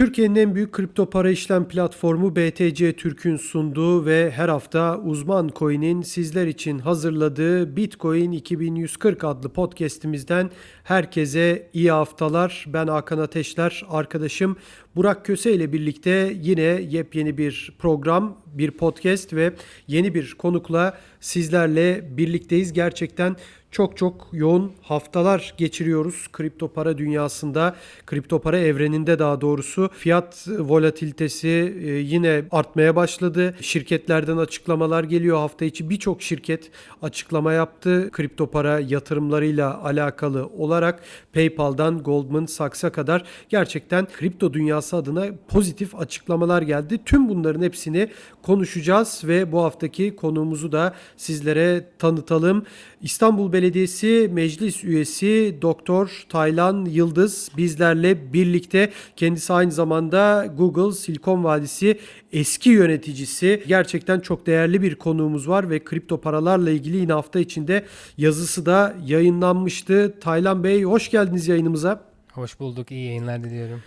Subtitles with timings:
[0.00, 6.02] Türkiye'nin en büyük kripto para işlem platformu BTC Türk'ün sunduğu ve her hafta uzman coin'in
[6.02, 10.50] sizler için hazırladığı Bitcoin 2140 adlı podcast'imizden
[10.84, 12.64] herkese iyi haftalar.
[12.68, 14.56] Ben Hakan Ateşler, arkadaşım
[14.96, 19.52] Burak Köse ile birlikte yine yepyeni bir program, bir podcast ve
[19.86, 22.72] yeni bir konukla sizlerle birlikteyiz.
[22.72, 23.36] Gerçekten
[23.70, 27.76] çok çok yoğun haftalar geçiriyoruz kripto para dünyasında,
[28.06, 29.90] kripto para evreninde daha doğrusu.
[29.92, 31.48] Fiyat volatilitesi
[31.82, 33.54] e, yine artmaya başladı.
[33.60, 35.38] Şirketlerden açıklamalar geliyor.
[35.38, 36.70] Hafta içi birçok şirket
[37.02, 41.02] açıklama yaptı kripto para yatırımlarıyla alakalı olarak
[41.32, 47.00] PayPal'dan Goldman Sachs'a kadar gerçekten kripto dünyası adına pozitif açıklamalar geldi.
[47.04, 48.08] Tüm bunların hepsini
[48.42, 52.64] konuşacağız ve bu haftaki konuğumuzu da sizlere tanıtalım.
[53.02, 58.92] İstanbul Meclis Üyesi Doktor Taylan Yıldız bizlerle birlikte.
[59.16, 61.98] Kendisi aynı zamanda Google Silikon Vadisi
[62.32, 63.64] eski yöneticisi.
[63.66, 67.84] Gerçekten çok değerli bir konuğumuz var ve kripto paralarla ilgili yine hafta içinde
[68.18, 70.14] yazısı da yayınlanmıştı.
[70.20, 72.04] Taylan Bey hoş geldiniz yayınımıza.
[72.32, 72.90] Hoş bulduk.
[72.90, 73.82] İyi yayınlar diliyorum.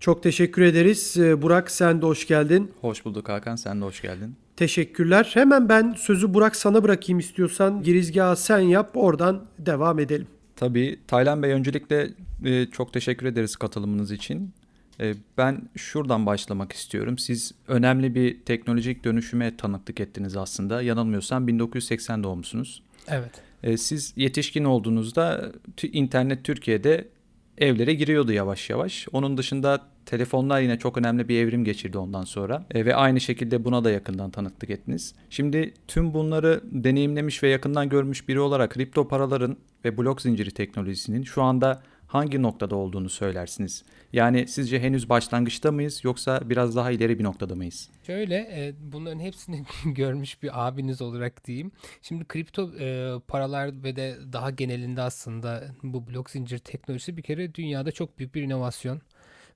[0.00, 1.16] Çok teşekkür ederiz.
[1.18, 2.70] Burak sen de hoş geldin.
[2.80, 3.56] Hoş bulduk Hakan.
[3.56, 4.47] Sen de hoş geldin.
[4.58, 5.30] Teşekkürler.
[5.34, 7.82] Hemen ben sözü Burak sana bırakayım istiyorsan.
[7.82, 10.26] Girizgahı sen yap oradan devam edelim.
[10.56, 11.00] Tabii.
[11.06, 12.10] Taylan Bey öncelikle
[12.44, 14.52] e, çok teşekkür ederiz katılımınız için.
[15.00, 17.18] E, ben şuradan başlamak istiyorum.
[17.18, 20.82] Siz önemli bir teknolojik dönüşüme tanıklık ettiniz aslında.
[20.82, 22.82] Yanılmıyorsam 1980 doğumlusunuz.
[23.08, 23.32] Evet.
[23.62, 27.08] E, siz yetişkin olduğunuzda internet Türkiye'de
[27.60, 29.06] evlere giriyordu yavaş yavaş.
[29.12, 32.66] Onun dışında telefonlar yine çok önemli bir evrim geçirdi ondan sonra.
[32.70, 35.14] E, ve aynı şekilde buna da yakından tanıklık ettiniz.
[35.30, 41.22] Şimdi tüm bunları deneyimlemiş ve yakından görmüş biri olarak kripto paraların ve blok zinciri teknolojisinin
[41.22, 43.84] şu anda hangi noktada olduğunu söylersiniz?
[44.12, 47.90] Yani sizce henüz başlangıçta mıyız yoksa biraz daha ileri bir noktada mıyız?
[48.06, 51.72] Şöyle e, bunların hepsini görmüş bir abiniz olarak diyeyim.
[52.02, 57.54] Şimdi kripto e, paralar ve de daha genelinde aslında bu blok zincir teknolojisi bir kere
[57.54, 59.00] dünyada çok büyük bir inovasyon.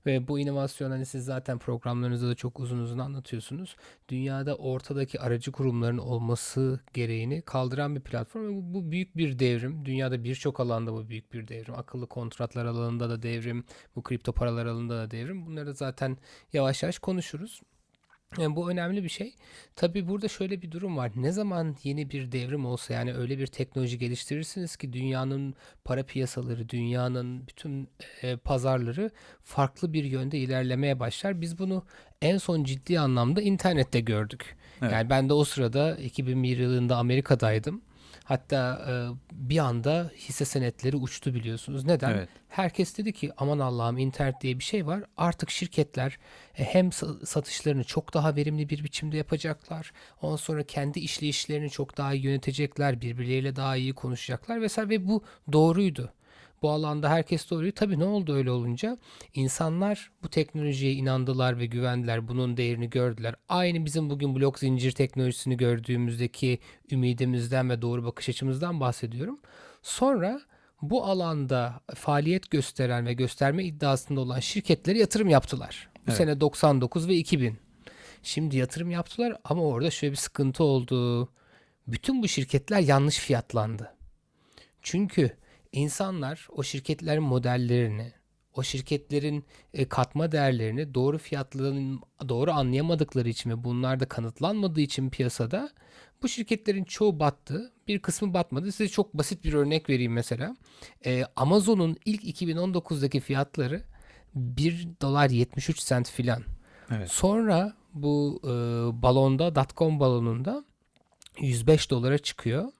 [0.05, 3.75] Ve bu inovasyon hani siz zaten programlarınızda da çok uzun uzun anlatıyorsunuz.
[4.09, 8.73] Dünyada ortadaki aracı kurumların olması gereğini kaldıran bir platform.
[8.73, 9.85] Bu büyük bir devrim.
[9.85, 11.75] Dünyada birçok alanda bu büyük bir devrim.
[11.75, 13.65] Akıllı kontratlar alanında da devrim.
[13.95, 15.45] Bu kripto paralar alanında da devrim.
[15.45, 16.17] Bunları zaten
[16.53, 17.61] yavaş yavaş konuşuruz.
[18.37, 19.33] Yani bu önemli bir şey.
[19.75, 21.11] Tabi burada şöyle bir durum var.
[21.15, 26.69] Ne zaman yeni bir devrim olsa yani öyle bir teknoloji geliştirirsiniz ki dünyanın para piyasaları,
[26.69, 27.87] dünyanın bütün
[28.21, 29.11] e, pazarları
[29.43, 31.41] farklı bir yönde ilerlemeye başlar.
[31.41, 31.83] Biz bunu
[32.21, 34.55] en son ciddi anlamda internette gördük.
[34.81, 34.91] Evet.
[34.93, 37.81] Yani ben de o sırada 2001 yılında Amerika'daydım.
[38.23, 38.93] Hatta e,
[39.31, 41.85] bir anda hisse senetleri uçtu biliyorsunuz.
[41.85, 42.11] Neden?
[42.11, 42.29] Evet.
[42.49, 45.03] Herkes dedi ki aman Allah'ım internet diye bir şey var.
[45.17, 46.17] Artık şirketler
[46.57, 46.91] e, hem
[47.25, 49.91] satışlarını çok daha verimli bir biçimde yapacaklar.
[50.21, 53.01] Ondan sonra kendi işleyişlerini çok daha iyi yönetecekler.
[53.01, 56.13] Birbirleriyle daha iyi konuşacaklar vesaire ve bu doğruydu
[56.63, 57.71] bu alanda herkes doğruyu.
[57.71, 58.97] Tabii ne oldu öyle olunca?
[59.33, 62.27] İnsanlar bu teknolojiye inandılar ve güvendiler.
[62.27, 63.35] Bunun değerini gördüler.
[63.49, 66.59] Aynı bizim bugün blok zincir teknolojisini gördüğümüzdeki
[66.91, 69.39] ümidimizden ve doğru bakış açımızdan bahsediyorum.
[69.81, 70.41] Sonra
[70.81, 75.89] bu alanda faaliyet gösteren ve gösterme iddiasında olan şirketlere yatırım yaptılar.
[75.95, 76.17] Bu evet.
[76.17, 77.57] sene 99 ve 2000.
[78.23, 81.29] Şimdi yatırım yaptılar ama orada şöyle bir sıkıntı oldu.
[81.87, 83.95] Bütün bu şirketler yanlış fiyatlandı.
[84.81, 85.37] Çünkü
[85.73, 88.13] insanlar o şirketlerin modellerini,
[88.53, 95.09] o şirketlerin e, katma değerlerini doğru fiyatlarını doğru anlayamadıkları için ve bunlar da kanıtlanmadığı için
[95.09, 95.69] piyasada
[96.23, 97.71] bu şirketlerin çoğu battı.
[97.87, 98.71] Bir kısmı batmadı.
[98.71, 100.55] Size çok basit bir örnek vereyim mesela.
[101.05, 103.83] Ee, Amazon'un ilk 2019'daki fiyatları
[104.35, 106.43] 1 dolar 73 sent filan.
[106.91, 107.11] Evet.
[107.11, 108.51] Sonra bu e,
[109.01, 110.65] balonda, dotcom balonunda
[111.39, 112.71] 105 dolara çıkıyor.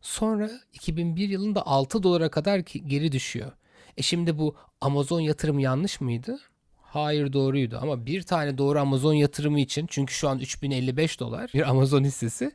[0.00, 3.52] Sonra 2001 yılında 6 dolara kadar geri düşüyor.
[3.96, 6.38] E şimdi bu Amazon yatırımı yanlış mıydı?
[6.82, 11.70] Hayır doğruydu ama bir tane doğru Amazon yatırımı için çünkü şu an 3055 dolar bir
[11.70, 12.52] Amazon hissesi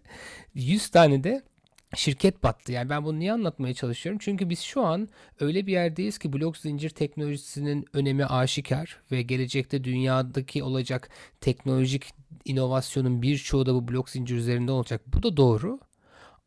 [0.53, 1.43] 100 tane de
[1.95, 2.71] şirket battı.
[2.71, 4.19] Yani ben bunu niye anlatmaya çalışıyorum?
[4.23, 5.09] Çünkü biz şu an
[5.39, 11.09] öyle bir yerdeyiz ki blok zincir teknolojisinin önemi aşikar ve gelecekte dünyadaki olacak
[11.41, 12.05] teknolojik
[12.45, 15.01] inovasyonun birçoğu da bu blok zincir üzerinde olacak.
[15.07, 15.79] Bu da doğru.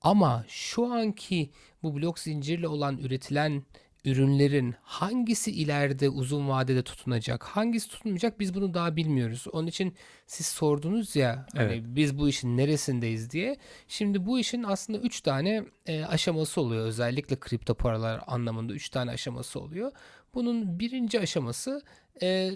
[0.02, 1.50] Ama şu anki
[1.82, 3.62] bu blok zincirle olan üretilen
[4.04, 9.46] ürünlerin hangisi ileride uzun vadede tutunacak, hangisi tutunmayacak biz bunu daha bilmiyoruz.
[9.52, 9.94] Onun için
[10.26, 11.70] siz sordunuz ya hani evet.
[11.70, 13.56] hani biz bu işin neresindeyiz diye.
[13.88, 16.86] Şimdi bu işin aslında 3 tane e, aşaması oluyor.
[16.86, 19.92] Özellikle kripto paralar anlamında 3 tane aşaması oluyor.
[20.34, 21.82] Bunun birinci aşaması
[22.22, 22.50] e,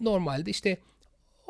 [0.00, 0.78] normalde işte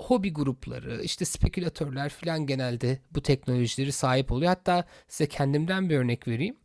[0.01, 4.49] hobi grupları, işte spekülatörler falan genelde bu teknolojileri sahip oluyor.
[4.49, 6.57] Hatta size kendimden bir örnek vereyim.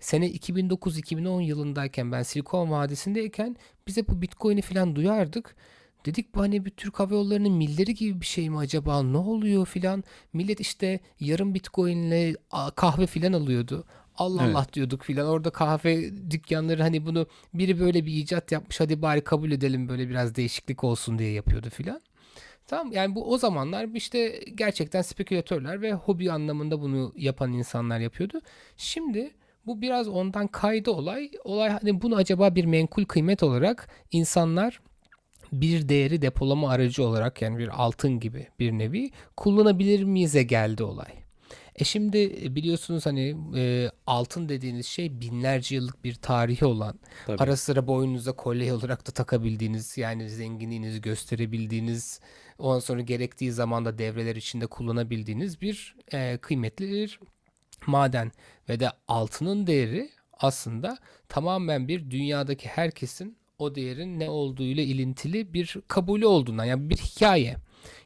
[0.00, 3.56] Sene 2009-2010 yılındayken ben Silikon Vadisi'ndeyken
[3.86, 5.56] bize bu Bitcoin'i falan duyardık.
[6.06, 9.66] Dedik bu hani bir Türk Hava Yolları'nın milleri gibi bir şey mi acaba ne oluyor
[9.66, 10.04] filan.
[10.32, 12.36] Millet işte yarım bitcoinle
[12.76, 13.84] kahve filan alıyordu.
[14.16, 14.56] Allah Evet.
[14.56, 15.26] Allah diyorduk filan.
[15.26, 20.08] Orada kahve dükkanları hani bunu biri böyle bir icat yapmış hadi bari kabul edelim böyle
[20.08, 22.00] biraz değişiklik olsun diye yapıyordu filan.
[22.66, 28.40] Tamam yani bu o zamanlar işte gerçekten spekülatörler ve hobi anlamında bunu yapan insanlar yapıyordu.
[28.76, 29.30] Şimdi
[29.66, 31.30] bu biraz ondan kaydı olay.
[31.44, 34.80] Olay hani bunu acaba bir menkul kıymet olarak insanlar
[35.52, 41.23] bir değeri depolama aracı olarak yani bir altın gibi bir nevi kullanabilir miyize geldi olay.
[41.76, 47.42] E şimdi biliyorsunuz hani e, altın dediğiniz şey binlerce yıllık bir tarihi olan Tabii.
[47.42, 52.20] ara sıra boynunuza kolye olarak da takabildiğiniz yani zenginliğinizi gösterebildiğiniz
[52.58, 57.20] ondan sonra gerektiği zaman da devreler içinde kullanabildiğiniz bir e, kıymetli bir
[57.86, 58.32] maden
[58.68, 60.98] ve de altının değeri aslında
[61.28, 67.56] tamamen bir dünyadaki herkesin o değerin ne olduğuyla ilintili bir kabulü olduğundan yani bir hikaye.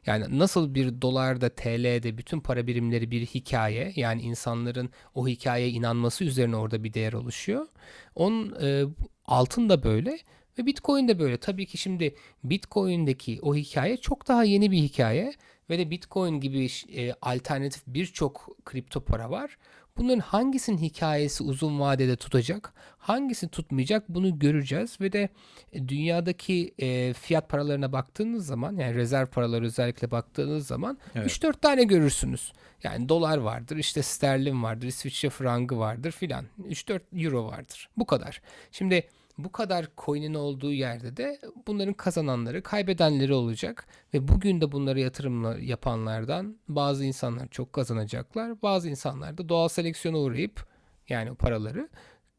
[0.05, 6.23] Yani nasıl bir dolarda, TL'de bütün para birimleri bir hikaye yani insanların o hikayeye inanması
[6.23, 7.67] üzerine orada bir değer oluşuyor.
[8.15, 8.83] Onun e,
[9.25, 10.19] altın da böyle
[10.59, 11.37] ve Bitcoin de böyle.
[11.37, 15.33] Tabii ki şimdi Bitcoin'deki o hikaye çok daha yeni bir hikaye
[15.69, 19.57] ve de Bitcoin gibi e, alternatif birçok kripto para var.
[19.99, 25.29] Bunların hangisinin hikayesi uzun vadede tutacak, hangisi tutmayacak bunu göreceğiz ve de
[25.73, 31.31] e, dünyadaki e, fiyat paralarına baktığınız zaman yani rezerv paraları özellikle baktığınız zaman Evet.
[31.31, 32.53] 3-4 tane görürsünüz.
[32.83, 36.45] Yani dolar vardır, işte sterlin vardır, İsviçre frangı vardır filan.
[36.69, 37.89] 3-4 euro vardır.
[37.97, 38.41] Bu kadar.
[38.71, 39.07] Şimdi
[39.43, 45.57] bu kadar coin'in olduğu yerde de bunların kazananları, kaybedenleri olacak ve bugün de bunları yatırımla
[45.59, 50.65] yapanlardan bazı insanlar çok kazanacaklar, bazı insanlar da doğal seleksiyona uğrayıp
[51.09, 51.89] yani o paraları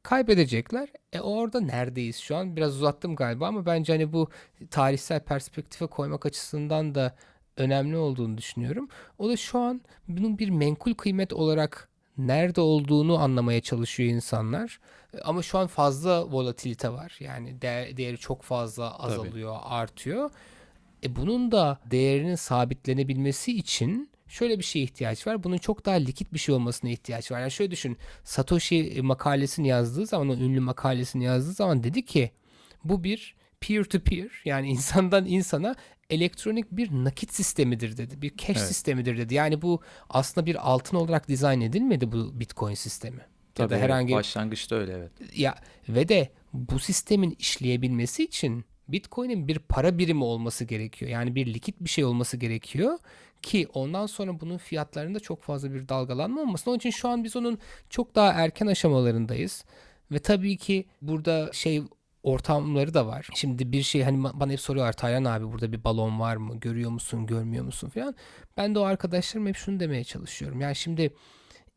[0.03, 0.89] kaybedecekler.
[1.13, 2.57] E orada neredeyiz şu an?
[2.57, 4.29] Biraz uzattım galiba ama bence hani bu
[4.71, 7.17] tarihsel perspektife koymak açısından da
[7.57, 8.89] önemli olduğunu düşünüyorum.
[9.19, 14.81] O da şu an bunun bir menkul kıymet olarak nerede olduğunu anlamaya çalışıyor insanlar.
[15.25, 17.17] Ama şu an fazla volatilite var.
[17.21, 20.31] Yani değer- değeri çok fazla azalıyor, artıyor.
[21.05, 25.45] E bunun da değerinin sabitlenebilmesi için şöyle bir şeye ihtiyaç var.
[25.45, 27.41] Bunun çok daha likit bir şey olmasına ihtiyaç var.
[27.41, 27.97] Yani şöyle düşün.
[28.25, 32.31] Satoshi makalesini yazdığı zaman, o ünlü makalesini yazdığı zaman dedi ki
[32.85, 35.75] bu bir peer to peer yani insandan insana
[36.11, 38.23] elektronik bir nakit sistemidir dedi.
[38.23, 38.69] Bir cash Evet.
[38.69, 39.35] sistemidir dedi.
[39.35, 43.17] Yani bu aslında bir altın olarak dizayn edilmedi bu Bitcoin sistemi.
[43.17, 45.39] ya Tabii da evet, herhangi başlangıçta öyle evet.
[45.39, 45.55] ya
[45.89, 51.11] ve de bu sistemin işleyebilmesi için Bitcoin'in bir para birimi olması gerekiyor.
[51.11, 52.99] Yani bir likit bir şey olması gerekiyor
[53.43, 56.71] ki ondan sonra bunun fiyatlarında çok fazla bir dalgalanma olmasın.
[56.71, 57.59] Onun için şu an biz onun
[57.91, 59.65] çok daha erken aşamalarındayız.
[60.13, 61.83] Ve tabii ki burada şey
[62.23, 63.29] ortamları da var.
[63.35, 66.61] Şimdi bir şey hani ba- bana hep soruyorlar Taylan abi burada bir balon var mı?
[66.61, 68.15] Görüyor musun, görmüyor musun falan.
[68.57, 70.61] Ben de o arkadaşlarım hep şunu demeye çalışıyorum.
[70.61, 71.15] Yani şimdi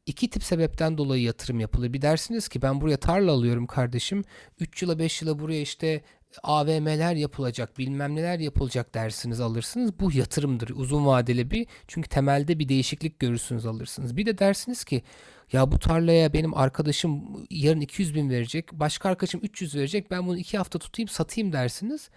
[0.05, 1.93] iki tip sebepten dolayı yatırım yapılır.
[1.93, 4.23] Bir dersiniz ki ben buraya tarla alıyorum kardeşim.
[4.59, 6.01] 3 yıla 5 yıla buraya işte
[6.43, 9.99] AVM'ler yapılacak, bilmem neler yapılacak dersiniz alırsınız.
[9.99, 10.69] Bu yatırımdır.
[10.69, 11.67] Uzun vadeli bir.
[11.87, 14.17] Çünkü temelde bir değişiklik görürsünüz alırsınız.
[14.17, 15.03] Bir de dersiniz ki
[15.51, 18.73] ya bu tarlaya benim arkadaşım yarın 200 bin verecek.
[18.73, 20.11] Başka arkadaşım 300 verecek.
[20.11, 22.09] Ben bunu 2 hafta tutayım satayım dersiniz.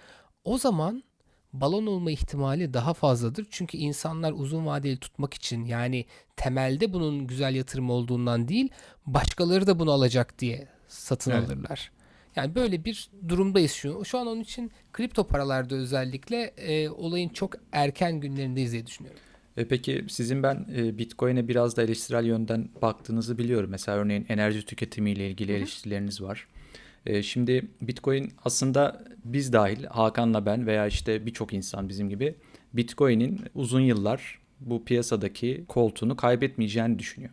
[0.44, 1.02] O zaman
[1.52, 3.46] balon olma ihtimali daha fazladır.
[3.50, 6.06] Çünkü insanlar uzun vadeli tutmak için yani
[6.36, 8.68] temelde bunun güzel yatırım olduğundan değil
[9.06, 11.48] başkaları da bunu alacak diye satın Evet.
[11.48, 11.90] alırlar.
[12.36, 14.04] Yani böyle bir durumdayız şu.
[14.04, 19.20] Şu an onun için kripto paralarda özellikle e, olayın çok erken günlerindeyiz diye düşünüyorum.
[19.56, 23.70] E peki sizin ben e, Bitcoin'e biraz da eleştirel yönden baktığınızı biliyorum.
[23.70, 26.48] Mesela örneğin enerji tüketimiyle ilgili eleştirileriniz var.
[27.06, 32.34] E, şimdi Bitcoin aslında biz dahil Hakan'la ben veya işte birçok insan bizim gibi
[32.72, 37.32] Bitcoin'in uzun yıllar bu piyasadaki koltuğunu kaybetmeyeceğini düşünüyor.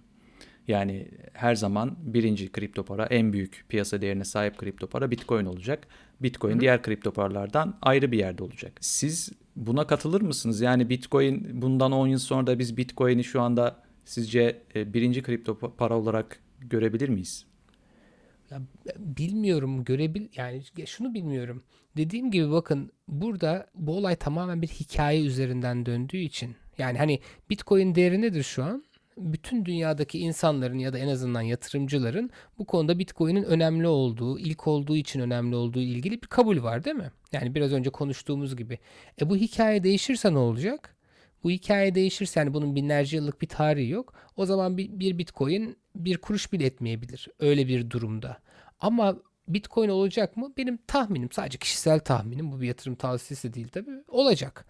[0.67, 5.87] Yani her zaman birinci kripto para en büyük piyasa değerine sahip kripto para Bitcoin olacak.
[6.21, 8.73] Bitcoin diğer kripto paralardan ayrı bir yerde olacak.
[8.81, 10.61] Siz buna katılır mısınız?
[10.61, 15.51] Yani Bitcoin bundan 10 yıl sonra da biz Bitcoin'i şu anda sizce e, birinci kripto
[15.51, 17.45] pa- para olarak görebilir miyiz?
[18.51, 18.61] Ya,
[18.97, 21.63] bilmiyorum görebil yani şunu bilmiyorum.
[21.97, 27.95] Dediğim gibi bakın burada bu olay tamamen bir hikaye üzerinden döndüğü için yani hani Bitcoin
[27.95, 28.83] değeri nedir şu an?
[29.17, 32.29] Bütün dünyadaki insanların ya da en azından yatırımcıların
[32.59, 36.95] bu konuda Bitcoin'in önemli olduğu, ilk olduğu için önemli olduğu ilgili bir kabul var değil
[36.95, 37.11] mi?
[37.31, 38.79] Yani biraz önce konuştuğumuz gibi.
[39.21, 40.95] E bu hikaye değişirse ne olacak?
[41.43, 44.13] Bu hikaye değişirse yani bunun binlerce yıllık bir tarihi yok.
[44.37, 48.37] O zaman bir, bir Bitcoin bir kuruş bile etmeyebilir öyle bir durumda.
[48.79, 49.17] Ama
[49.47, 50.53] Bitcoin olacak mı?
[50.57, 52.51] Benim tahminim sadece kişisel tahminim.
[52.51, 54.03] Bu bir yatırım tavsiyesi değil tabii.
[54.07, 54.65] Olacak.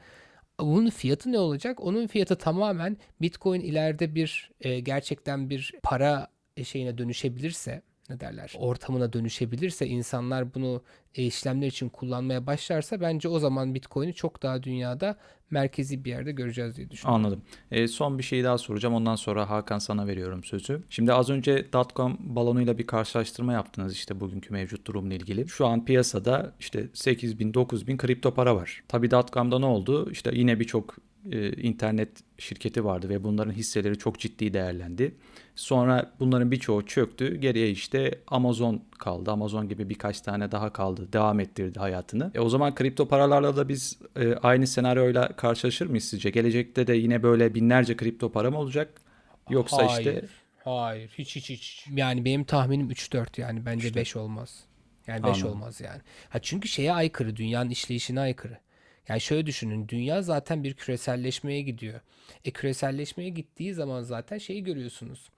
[0.59, 1.81] Bunun fiyatı ne olacak?
[1.81, 6.27] Onun fiyatı tamamen Bitcoin ileride bir e, gerçekten bir para
[6.63, 10.81] şeyine dönüşebilirse ne derler ortamına dönüşebilirse insanlar bunu
[11.15, 15.17] işlemler için kullanmaya başlarsa bence o zaman Bitcoin'i çok daha dünyada
[15.49, 17.25] merkezi bir yerde göreceğiz diye düşünüyorum.
[17.25, 17.41] Anladım.
[17.71, 18.95] E, son bir şey daha soracağım.
[18.95, 20.83] Ondan sonra Hakan sana veriyorum sözü.
[20.89, 25.47] Şimdi az önce dotcom balonuyla bir karşılaştırma yaptınız işte bugünkü mevcut durumla ilgili.
[25.47, 28.83] Şu an piyasada işte 8 bin 9 bin kripto para var.
[28.87, 30.11] Tabii dotcom'da ne oldu?
[30.11, 30.95] İşte yine birçok
[31.31, 35.15] e, internet şirketi vardı ve bunların hisseleri çok ciddi değerlendi.
[35.55, 37.35] Sonra bunların birçoğu çöktü.
[37.35, 39.31] Geriye işte Amazon kaldı.
[39.31, 41.13] Amazon gibi birkaç tane daha kaldı.
[41.13, 42.31] Devam ettirdi hayatını.
[42.35, 46.29] E o zaman kripto paralarla da biz e, aynı senaryoyla karşılaşır mıyız sizce?
[46.29, 49.01] Gelecekte de yine böyle binlerce kripto para mı olacak?
[49.49, 50.27] Yoksa hayır, işte
[50.63, 51.11] Hayır.
[51.17, 51.87] Hiç hiç hiç.
[51.91, 53.65] Yani benim tahminim 3-4 yani.
[53.65, 54.63] Bence 5 olmaz.
[55.07, 55.49] Yani 5 Anladım.
[55.49, 56.01] olmaz yani.
[56.29, 57.35] Ha çünkü şeye aykırı.
[57.35, 58.57] Dünyanın işleyişine aykırı.
[59.07, 59.87] Yani şöyle düşünün.
[59.87, 61.99] Dünya zaten bir küreselleşmeye gidiyor.
[62.45, 65.29] E küreselleşmeye gittiği zaman zaten şeyi görüyorsunuz.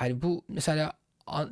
[0.00, 0.92] Yani bu mesela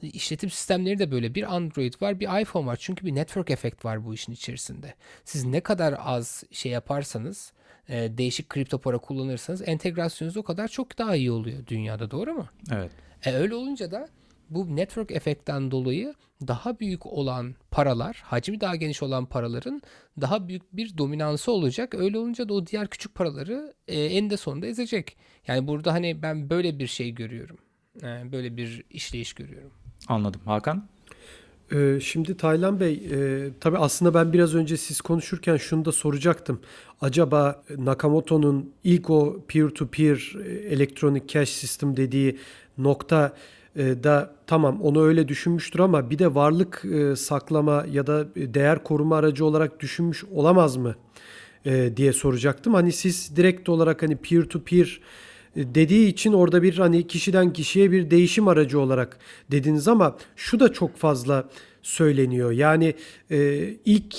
[0.02, 2.76] işletim sistemleri de böyle bir Android var bir iPhone var.
[2.80, 4.94] Çünkü bir network efekt var bu işin içerisinde.
[5.24, 7.52] Siz ne kadar az şey yaparsanız
[7.88, 12.46] e, değişik kripto para kullanırsanız entegrasyonunuz o kadar çok daha iyi oluyor dünyada doğru mu?
[12.72, 12.90] evet.
[13.24, 14.08] E öyle olunca da
[14.50, 16.14] bu network efektten dolayı
[16.46, 19.82] daha büyük olan paralar, hacmi daha geniş olan paraların
[20.20, 21.94] daha büyük bir dominansı olacak.
[21.94, 25.16] Öyle olunca da o diğer küçük paraları e, eninde sonunda ezecek.
[25.46, 27.58] Yani burada hani ben böyle bir şey görüyorum.
[28.02, 29.70] E, böyle bir işleyiş görüyorum.
[30.08, 30.40] Anladım.
[30.44, 30.88] Hakan?
[31.72, 36.60] Ee, Şimdi Taylan Bey, e, tabii aslında ben biraz önce siz konuşurken şunu da soracaktım.
[37.00, 42.38] Acaba Nakamoto'nun ilk o peer-to-peer e, electronic cash system dediği
[42.78, 43.32] nokta e,
[43.76, 49.16] da tamam onu öyle düşünmüştür ama bir de varlık e, saklama ya da değer koruma
[49.16, 50.94] aracı olarak düşünmüş olamaz mı
[51.64, 52.74] e, diye soracaktım.
[52.74, 55.00] Hani siz direkt olarak hani peer-to-peer
[55.56, 59.18] e, dediği için orada bir hani kişiden kişiye bir değişim aracı olarak
[59.50, 61.48] dediniz ama şu da çok fazla
[61.82, 62.52] söyleniyor.
[62.52, 62.94] Yani
[63.30, 64.16] e, ilk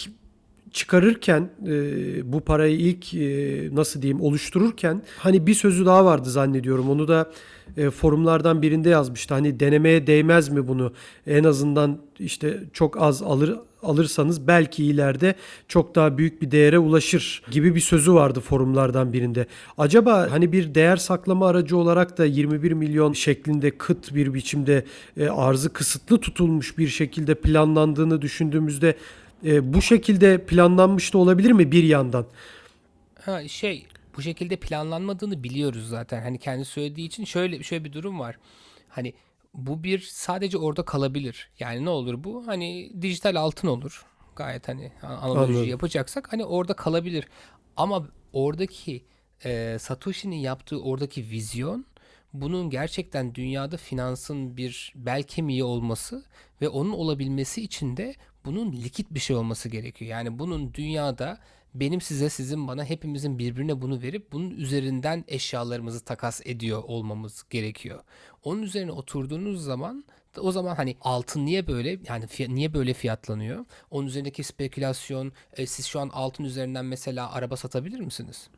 [0.73, 6.89] çıkarırken e, bu parayı ilk e, nasıl diyeyim oluştururken hani bir sözü daha vardı zannediyorum.
[6.89, 7.31] Onu da
[7.77, 9.33] e, forumlardan birinde yazmıştı.
[9.33, 10.93] Hani denemeye değmez mi bunu?
[11.27, 15.35] En azından işte çok az alır alırsanız belki ileride
[15.67, 19.45] çok daha büyük bir değere ulaşır gibi bir sözü vardı forumlardan birinde.
[19.77, 24.85] Acaba hani bir değer saklama aracı olarak da 21 milyon şeklinde kıt bir biçimde
[25.17, 28.95] e, arzı kısıtlı tutulmuş bir şekilde planlandığını düşündüğümüzde
[29.45, 32.25] e, bu şekilde planlanmış da olabilir mi bir yandan?
[33.25, 36.21] Ha şey bu şekilde planlanmadığını biliyoruz zaten.
[36.21, 38.37] Hani kendi söylediği için şöyle şöyle bir durum var.
[38.89, 39.13] Hani
[39.53, 41.49] bu bir sadece orada kalabilir.
[41.59, 42.47] Yani ne olur bu?
[42.47, 44.05] Hani dijital altın olur.
[44.35, 47.27] Gayet hani analoji yapacaksak hani orada kalabilir.
[47.77, 49.05] Ama oradaki
[49.45, 51.85] e, Satoshi'nin yaptığı oradaki vizyon
[52.33, 56.23] bunun gerçekten dünyada finansın bir bel kemiği olması
[56.61, 60.11] ve onun olabilmesi için de bunun likit bir şey olması gerekiyor.
[60.11, 61.39] Yani bunun dünyada
[61.73, 67.99] benim size sizin bana hepimizin birbirine bunu verip bunun üzerinden eşyalarımızı takas ediyor olmamız gerekiyor.
[68.43, 70.03] Onun üzerine oturduğunuz zaman
[70.37, 73.65] o zaman hani altın niye böyle yani fiy- niye böyle fiyatlanıyor?
[73.91, 78.49] Onun üzerindeki spekülasyon e, siz şu an altın üzerinden mesela araba satabilir misiniz?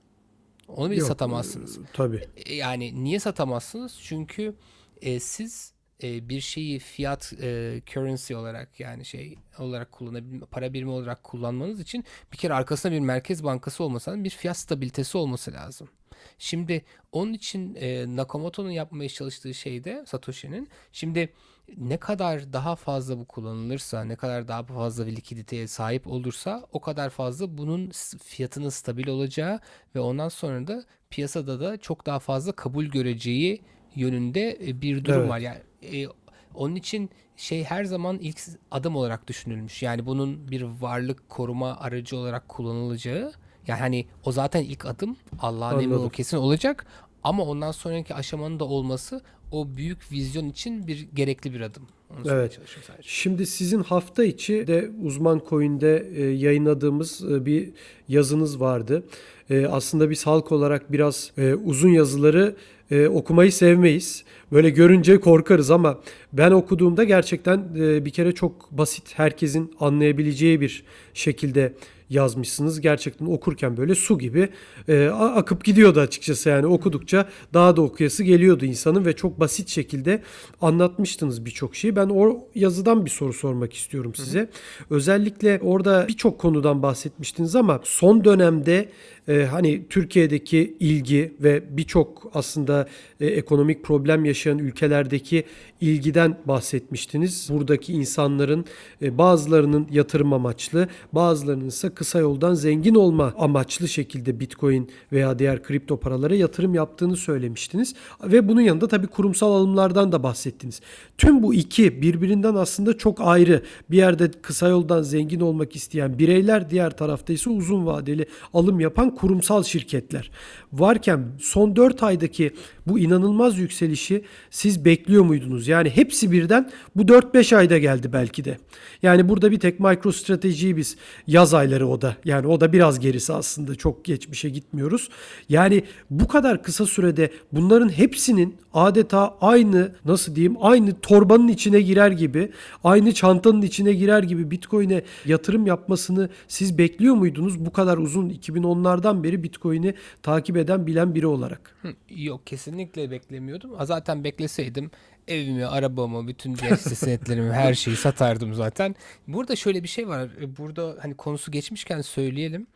[0.68, 1.78] Onu bile Yok, satamazsınız.
[1.78, 2.28] e, Tabii.
[2.46, 4.00] E, Yani niye satamazsınız?
[4.04, 4.56] Çünkü
[5.02, 5.73] e, siz
[6.04, 11.80] e, bir şeyi fiyat e, currency olarak yani şey olarak kullanabilme para birimi olarak kullanmanız
[11.80, 15.90] için bir kere arkasında bir merkez bankası olması lazım, bir fiyat stabilitesi olması lazım.
[16.38, 21.34] Şimdi onun için e, Nakamoto'nun yapmaya çalıştığı şey de Satoshi'nin şimdi
[21.78, 26.82] ne kadar daha fazla bu kullanılırsa, ne kadar daha fazla bir likiditeye sahip olursa o
[26.82, 27.92] kadar fazla bunun
[28.24, 29.60] fiyatının stabil olacağı
[29.96, 33.62] ve ondan sonra da piyasada da çok daha fazla kabul göreceği
[33.96, 35.30] yönünde e, bir durum Evet.
[35.30, 35.40] var.
[35.40, 35.58] Yani
[35.94, 36.08] e,
[36.56, 38.40] onun için şey her zaman ilk
[38.72, 39.84] adım olarak düşünülmüş.
[39.84, 43.34] Yani bunun bir varlık koruma aracı olarak kullanılacağı.
[43.68, 45.16] Yani hani o zaten ilk adım.
[45.40, 46.86] Allah'ın emri o kesin olacak.
[47.24, 49.22] Ama ondan sonraki aşamanın da olması
[49.52, 51.84] o büyük vizyon için bir gerekli bir adım.
[52.10, 52.60] Onu Evet.
[53.02, 57.70] Şimdi sizin hafta içi de Uzman Coin'de e, yayınladığımız e, bir
[58.08, 59.04] yazınız vardı.
[59.50, 62.56] E, aslında biz halk olarak biraz e, uzun yazıları
[62.92, 64.24] e, okumayı sevmeyiz.
[64.52, 66.00] Böyle görünce korkarız ama
[66.34, 71.74] ben okuduğumda gerçekten e, bir kere çok basit, herkesin anlayabileceği bir şekilde
[72.14, 72.82] yazmışsınız.
[72.82, 74.50] Gerçekten okurken böyle su gibi
[74.88, 80.22] e, akıp gidiyordu açıkçası yani okudukça daha da okuyası geliyordu insanın ve çok basit şekilde
[80.62, 81.96] anlatmıştınız birçok şeyi.
[81.96, 84.50] Ben o yazıdan bir soru sormak istiyorum size.
[84.90, 88.90] Özellikle orada birçok konudan bahsetmiştiniz ama son dönemde
[89.28, 92.88] e, hani Türkiye'deki ilgi ve birçok aslında
[93.20, 95.44] e, ekonomik problem yaşayan ülkelerdeki
[95.82, 97.50] ilgiden bahsetmiştiniz.
[97.54, 98.66] Buradaki insanların
[99.02, 106.00] e, bazılarının yatırım amaçlı, bazılarının ise yoldan zengin olma amaçlı şekilde Bitcoin veya diğer kripto
[106.00, 107.96] paralara yatırım yaptığını söylemiştiniz.
[108.24, 110.82] Ve bunun yanında tabii kurumsal alımlardan da bahsettiniz.
[111.18, 113.62] Tüm bu iki birbirinden aslında çok ayrı.
[113.92, 119.16] Bir yerde kısa yoldan zengin olmak isteyen bireyler, diğer tarafta ise uzun vadeli alım yapan
[119.16, 120.32] kurumsal şirketler.
[120.74, 122.52] Varken son 4 aydaki
[122.88, 125.68] bu inanılmaz yükselişi siz bekliyor muydunuz?
[125.68, 128.58] Yani hepsi birden bu 4-5 ayda geldi belki de.
[129.04, 132.18] Yani burada bir tek MicroStrategy'yi biz yaz ayları o da.
[132.26, 133.76] Yani o da biraz gerisi aslında.
[133.76, 135.10] Çok geçmişe gitmiyoruz.
[135.50, 142.12] Yani bu kadar kısa sürede bunların hepsinin adeta aynı nasıl diyeyim aynı torbanın içine girer
[142.12, 142.52] gibi
[142.84, 147.66] aynı çantanın içine girer gibi Bitcoin'e yatırım yapmasını siz bekliyor muydunuz?
[147.66, 151.76] Bu kadar uzun 2010'lardan beri Bitcoin'i takip eden bilen biri olarak.
[152.10, 153.72] Yok kesinlikle beklemiyordum.
[153.84, 154.92] Zaten bekleseydim
[155.28, 158.96] evimi, arabamı, bütün diğer hisse senetlerimi her şeyi satardım zaten.
[159.28, 160.30] Burada şöyle bir şey var.
[160.42, 162.68] E, Burada hani konusu geçmişken söyleyelim.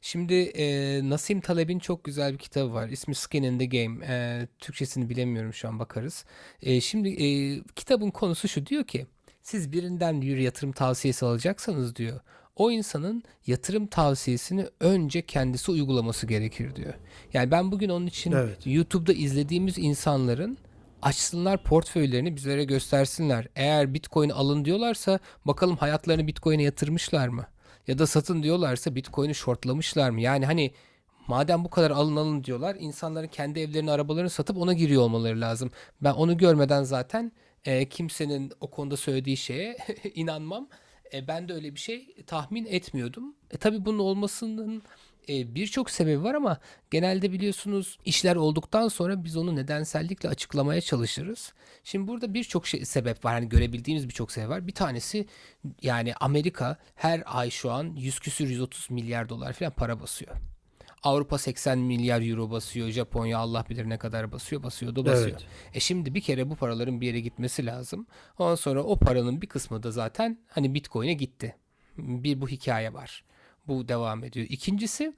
[0.00, 2.88] Şimdi e, Nasim Taleb'in çok güzel bir kitabı var.
[2.88, 4.06] İsmi Skin in the Game.
[4.08, 6.24] E, Türkçesini bilemiyorum şu an bakarız.
[6.62, 7.26] E, şimdi e,
[7.76, 9.06] kitabın konusu şu diyor ki
[9.42, 12.20] siz birinden bir yatırım tavsiyesi alacaksanız diyor.
[12.56, 16.94] O insanın yatırım tavsiyesini önce kendisi uygulaması gerekir diyor.
[17.32, 18.58] Yani ben bugün onun için Evet.
[18.66, 20.58] YouTube'da izlediğimiz insanların
[21.04, 23.48] açsınlar portföylerini bizlere göstersinler.
[23.56, 27.46] Eğer Bitcoin alın diyorlarsa bakalım hayatlarını Bitcoin'e yatırmışlar mı?
[27.86, 30.20] Ya da satın diyorlarsa Bitcoin'i shortlamışlar mı?
[30.20, 30.74] Yani hani
[31.26, 35.70] madem bu kadar alın alın diyorlar insanların kendi evlerini arabalarını satıp ona giriyor olmaları lazım.
[36.00, 37.32] Ben onu görmeden zaten
[37.64, 39.76] e, kimsenin o konuda söylediği şeye
[40.14, 40.68] inanmam.
[41.14, 43.34] E, ben de öyle bir şey tahmin etmiyordum.
[43.50, 44.82] E, tabii bunun olmasının
[45.28, 46.58] e, birçok sebebi var ama
[46.90, 51.52] genelde biliyorsunuz işler olduktan sonra biz onu nedensellikle açıklamaya çalışırız.
[51.84, 53.32] Şimdi burada birçok şey, sebep var.
[53.32, 54.66] Hani görebildiğimiz birçok sebep var.
[54.66, 55.26] Bir tanesi
[55.82, 60.36] yani Amerika her ay şu an 100 küsür 130 milyar dolar falan para basıyor.
[61.02, 62.88] Avrupa 80 milyar euro basıyor.
[62.88, 64.62] Japonya Allah bilir ne kadar basıyor.
[64.62, 65.38] Basıyor da basıyor.
[65.40, 65.46] Evet.
[65.74, 68.06] E şimdi bir kere bu paraların bir yere gitmesi lazım.
[68.38, 71.56] Ondan sonra o paranın bir kısmı da zaten hani Bitcoin'e gitti.
[71.98, 73.24] Bir bu hikaye var.
[73.68, 74.46] Bu devam ediyor.
[74.50, 75.14] İkincisi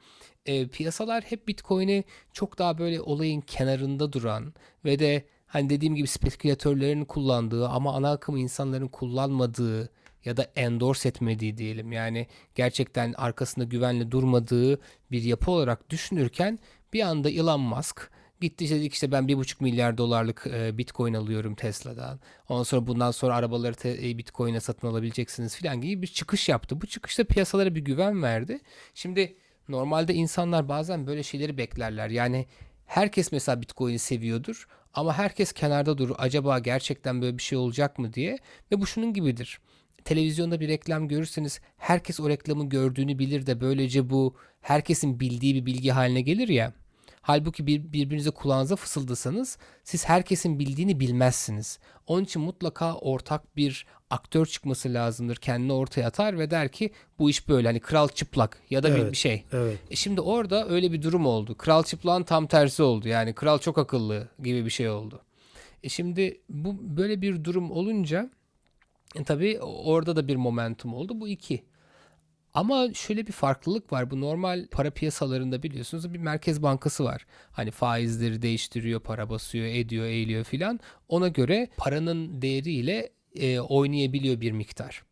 [0.46, 4.54] e, piyasalar hep Bitcoin'i çok daha böyle olayın kenarında duran
[4.84, 9.90] ve de hani dediğim gibi spekülatörlerin kullandığı ama ana akım insanların kullanmadığı
[10.24, 11.92] ya da endorse etmediği diyelim.
[11.92, 14.80] Yani gerçekten arkasında güvenli durmadığı
[15.10, 16.58] bir yapı olarak düşünürken
[16.92, 21.54] bir anda Elon Musk gitti dedik işte ben bir buçuk milyar dolarlık e, Bitcoin alıyorum
[21.54, 22.20] Tesla'dan.
[22.48, 26.80] Ondan sonra bundan sonra arabaları te- e, Bitcoin'e satın alabileceksiniz falan gibi bir çıkış yaptı.
[26.80, 28.60] Bu çıkışta piyasalara bir güven verdi.
[28.94, 29.36] Şimdi
[29.68, 32.10] normalde insanlar bazen böyle şeyleri beklerler.
[32.10, 32.46] Yani
[32.86, 36.14] herkes mesela Bitcoin'i seviyordur ama herkes kenarda durur.
[36.18, 38.38] Acaba gerçekten böyle bir şey olacak mı diye.
[38.72, 39.60] Ve bu şunun gibidir
[40.06, 45.66] televizyonda bir reklam görürseniz herkes o reklamı gördüğünü bilir de böylece bu herkesin bildiği bir
[45.66, 46.72] bilgi haline gelir ya.
[47.26, 51.78] Halbuki bir, birbirinize kulağınıza fısıldasanız siz herkesin bildiğini bilmezsiniz.
[52.06, 55.36] Onun için mutlaka ortak bir aktör çıkması lazımdır.
[55.36, 59.00] Kendini ortaya atar ve der ki bu iş böyle hani kral çıplak ya da bir,
[59.00, 59.12] Evet.
[59.12, 59.44] bir şey.
[59.52, 59.78] Evet.
[59.90, 61.56] E şimdi orada öyle bir durum oldu.
[61.56, 63.08] Kral çıplağın tam tersi oldu.
[63.08, 65.20] Yani kral çok akıllı gibi bir şey oldu.
[65.82, 68.30] E şimdi bu böyle bir durum olunca
[69.14, 71.20] e tabii orada da bir momentum oldu.
[71.20, 71.64] Bu iki.
[72.56, 74.10] Ama şöyle bir farklılık var.
[74.10, 77.26] Bu normal para piyasalarında biliyorsunuz bir merkez bankası var.
[77.52, 80.80] Hani faizleri değiştiriyor, para basıyor, ediyor, eğiliyor filan.
[81.08, 85.02] Ona göre paranın değeriyle e, oynayabiliyor bir miktar.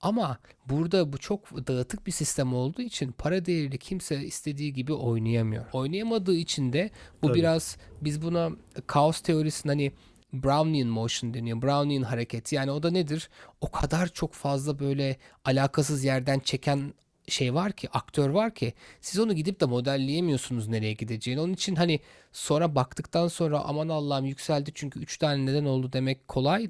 [0.00, 5.64] Ama burada bu çok dağıtık bir sistem olduğu için para değeriyle kimse istediği gibi oynayamıyor.
[5.72, 6.90] Oynayamadığı için de
[7.22, 7.38] bu Tabii.
[7.38, 8.50] biraz biz buna
[8.86, 9.92] kaos teorisinin hani
[10.32, 11.62] Brownian motion deniyor.
[11.62, 12.52] Brownian hareket.
[12.52, 13.30] Yani o da nedir?
[13.60, 16.94] O kadar çok fazla böyle alakasız yerden çeken
[17.28, 21.40] şey var ki, aktör var ki siz onu gidip de modelleyemiyorsunuz nereye gideceğini.
[21.40, 22.00] Onun için hani
[22.32, 26.68] sonra baktıktan sonra aman Allah'ım yükseldi çünkü 3 tane neden oldu demek kolay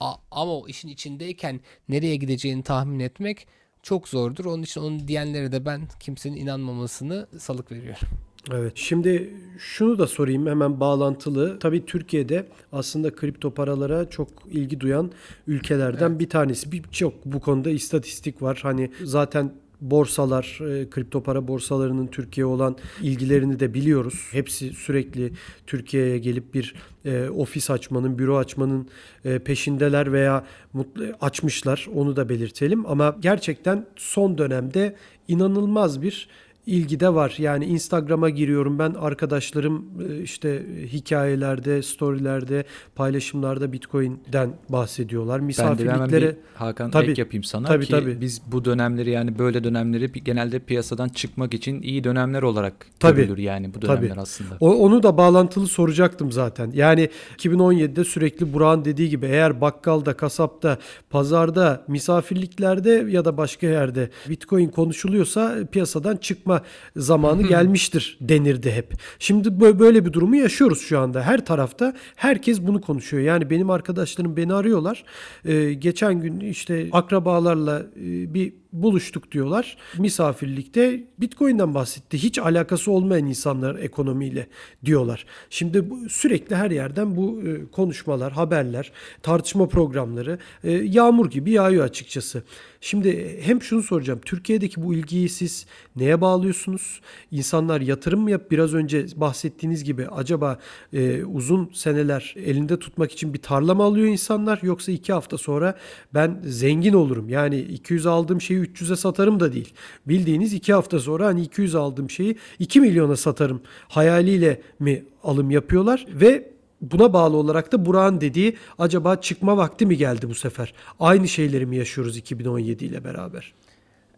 [0.00, 3.46] A- ama o işin içindeyken nereye gideceğini tahmin etmek
[3.82, 4.44] çok zordur.
[4.44, 8.08] Onun için onun diyenlere de ben kimsenin inanmamasını salık veriyorum.
[8.52, 8.72] Evet.
[8.74, 11.58] Şimdi şunu da sorayım hemen bağlantılı.
[11.58, 15.10] Tabii Türkiye'de aslında kripto paralara çok ilgi duyan
[15.46, 16.72] ülkelerden bir tanesi.
[16.72, 18.60] Birçok bu konuda istatistik var.
[18.62, 24.28] Hani zaten borsalar, e, kripto para borsalarının Türkiye olan ilgilerini de biliyoruz.
[24.32, 25.32] Hepsi sürekli
[25.66, 28.88] Türkiye'ye gelip bir e, ofis açmanın, büro açmanın
[29.24, 31.88] e, peşindeler veya mutlu, açmışlar.
[31.94, 32.86] Onu da belirtelim.
[32.86, 34.96] Ama gerçekten son dönemde
[35.28, 36.28] inanılmaz bir
[36.66, 37.34] ilgi de var.
[37.38, 45.40] Yani Instagram'a giriyorum ben arkadaşlarım e, işte hikayelerde, storylerde, paylaşımlarda Bitcoin'den bahsediyorlar.
[45.40, 47.10] Misafirliklere Hakan Tabii.
[47.10, 48.20] ek yapayım sana Tabii, ki tabii.
[48.20, 53.20] biz bu dönemleri yani böyle dönemleri genelde piyasadan çıkmak için iyi dönemler olarak Tabii.
[53.20, 54.20] görülür yani bu dönemler Tabii.
[54.20, 54.56] aslında.
[54.60, 56.70] O, onu da bağlantılı soracaktım zaten.
[56.74, 60.78] Yani 2017'de sürekli Burak'ın dediği gibi eğer bakkalda, kasapta,
[61.10, 66.53] pazarda, misafirliklerde ya da başka yerde Bitcoin konuşuluyorsa piyasadan çıkma
[66.96, 68.92] zamanı gelmiştir denirdi hep.
[69.18, 71.22] Şimdi bö- böyle bir durumu yaşıyoruz şu anda.
[71.22, 73.22] Her tarafta herkes bunu konuşuyor.
[73.22, 75.04] Yani benim arkadaşlarım beni arıyorlar.
[75.44, 79.76] Ee, geçen gün işte akrabalarla e, bir buluştuk diyorlar.
[79.98, 82.22] Misafirlikte Bitcoin'den bahsetti.
[82.22, 84.46] Hiç alakası olmayan insanlar ekonomiyle
[84.84, 85.26] diyorlar.
[85.50, 91.84] Şimdi bu, sürekli her yerden bu e, konuşmalar, haberler, tartışma programları e, yağmur gibi yağıyor
[91.84, 92.42] açıkçası.
[92.80, 94.20] Şimdi hem şunu soracağım.
[94.24, 97.00] Türkiye'deki bu ilgiyi siz neye bağlıyorsunuz?
[97.30, 98.50] İnsanlar yatırım mı yap?
[98.50, 100.58] Biraz önce bahsettiğiniz gibi acaba
[100.92, 104.58] e, uzun seneler elinde tutmak için bir tarla mı alıyor insanlar?
[104.62, 105.78] Yoksa iki hafta sonra
[106.14, 107.28] ben zengin olurum.
[107.28, 109.74] Yani 200 aldığım şeyi 300'e satarım da değil.
[110.06, 116.06] Bildiğiniz iki hafta sonra hani 200 aldığım şeyi 2 milyona satarım hayaliyle mi alım yapıyorlar
[116.08, 120.74] ve Buna bağlı olarak da Burak'ın dediği acaba çıkma vakti mi geldi bu sefer?
[121.00, 123.54] Aynı şeyleri mi yaşıyoruz 2017 ile beraber?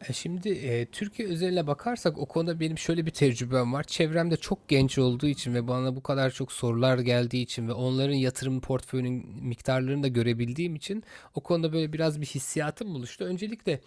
[0.09, 3.83] E, Şimdi e, Türkiye özeline bakarsak o konuda benim şöyle bir tecrübem var.
[3.85, 8.15] Çevremde çok genç olduğu için ve bana bu kadar çok sorular geldiği için ve onların
[8.15, 11.05] yatırım portföyünün miktarlarını da görebildiğim için
[11.35, 13.25] o konuda böyle biraz bir hissiyatım oluştu.
[13.25, 13.81] Öncelikle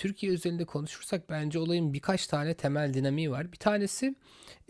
[0.00, 3.52] Türkiye özelinde konuşursak bence olayın birkaç tane temel dinamiği var.
[3.52, 4.14] Bir tanesi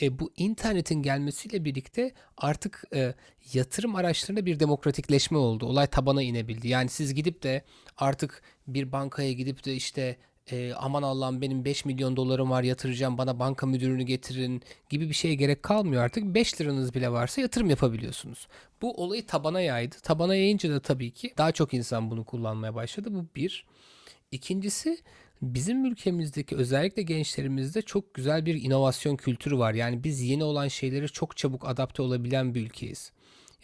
[0.02, 3.14] e, bu internetin gelmesiyle birlikte artık e,
[3.52, 5.66] yatırım araçlarında bir demokratikleşme oldu.
[5.66, 6.68] Olay tabana inebildi.
[6.68, 7.62] Yani siz gidip de
[7.96, 10.16] artık bir bankaya gidip de işte
[10.52, 15.14] e, aman Allah'ım benim 5 milyon dolarım var yatıracağım bana banka müdürünü getirin gibi bir
[15.14, 16.24] şeye gerek kalmıyor artık.
[16.24, 18.48] 5 liranız bile varsa yatırım yapabiliyorsunuz.
[18.82, 19.96] Bu olayı tabana yaydı.
[20.02, 23.08] Tabana yayınca da tabii ki daha çok insan bunu kullanmaya başladı.
[23.12, 23.66] Bu bir.
[24.32, 24.98] İkincisi
[25.42, 29.74] bizim ülkemizdeki özellikle gençlerimizde çok güzel bir inovasyon kültürü var.
[29.74, 33.12] Yani biz yeni olan şeylere çok çabuk adapte olabilen bir ülkeyiz.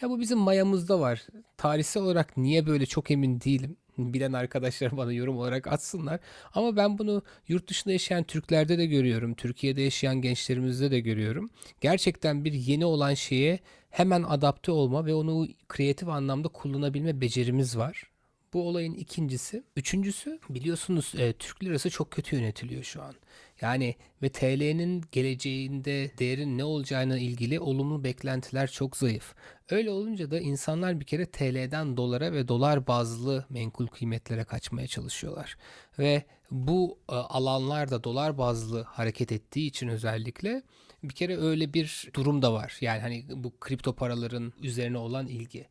[0.00, 1.26] Ya bu bizim mayamızda var.
[1.56, 3.76] Tarihsel olarak niye böyle çok emin değilim.
[3.98, 6.20] Bilen arkadaşlar bana yorum olarak atsınlar.
[6.54, 9.34] Ama ben bunu yurt dışında yaşayan Türklerde de görüyorum.
[9.34, 11.50] Türkiye'de yaşayan gençlerimizde de görüyorum.
[11.80, 13.58] Gerçekten bir yeni olan şeye
[13.90, 18.15] hemen adapte olma ve onu kreatif anlamda kullanabilme becerimiz var.
[18.56, 19.62] Bu olayın ikincisi.
[19.76, 23.14] Üçüncüsü biliyorsunuz e, Türk lirası çok kötü yönetiliyor şu an.
[23.60, 29.34] Yani ve TL'nin geleceğinde değerin ne olacağına ilgili olumlu beklentiler çok zayıf.
[29.70, 35.56] Öyle olunca da insanlar bir kere TL'den dolara ve dolar bazlı menkul kıymetlere kaçmaya çalışıyorlar.
[35.98, 40.62] Ve bu e, alanlarda dolar bazlı hareket ettiği için özellikle
[41.02, 42.76] bir kere öyle bir durum da var.
[42.80, 45.66] Yani hani bu kripto paraların üzerine olan ilgi.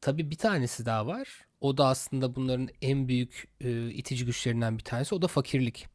[0.00, 1.44] Tabii bir tanesi daha var.
[1.64, 5.14] O da aslında bunların en büyük e, itici güçlerinden bir tanesi.
[5.14, 5.86] O da fakirlik.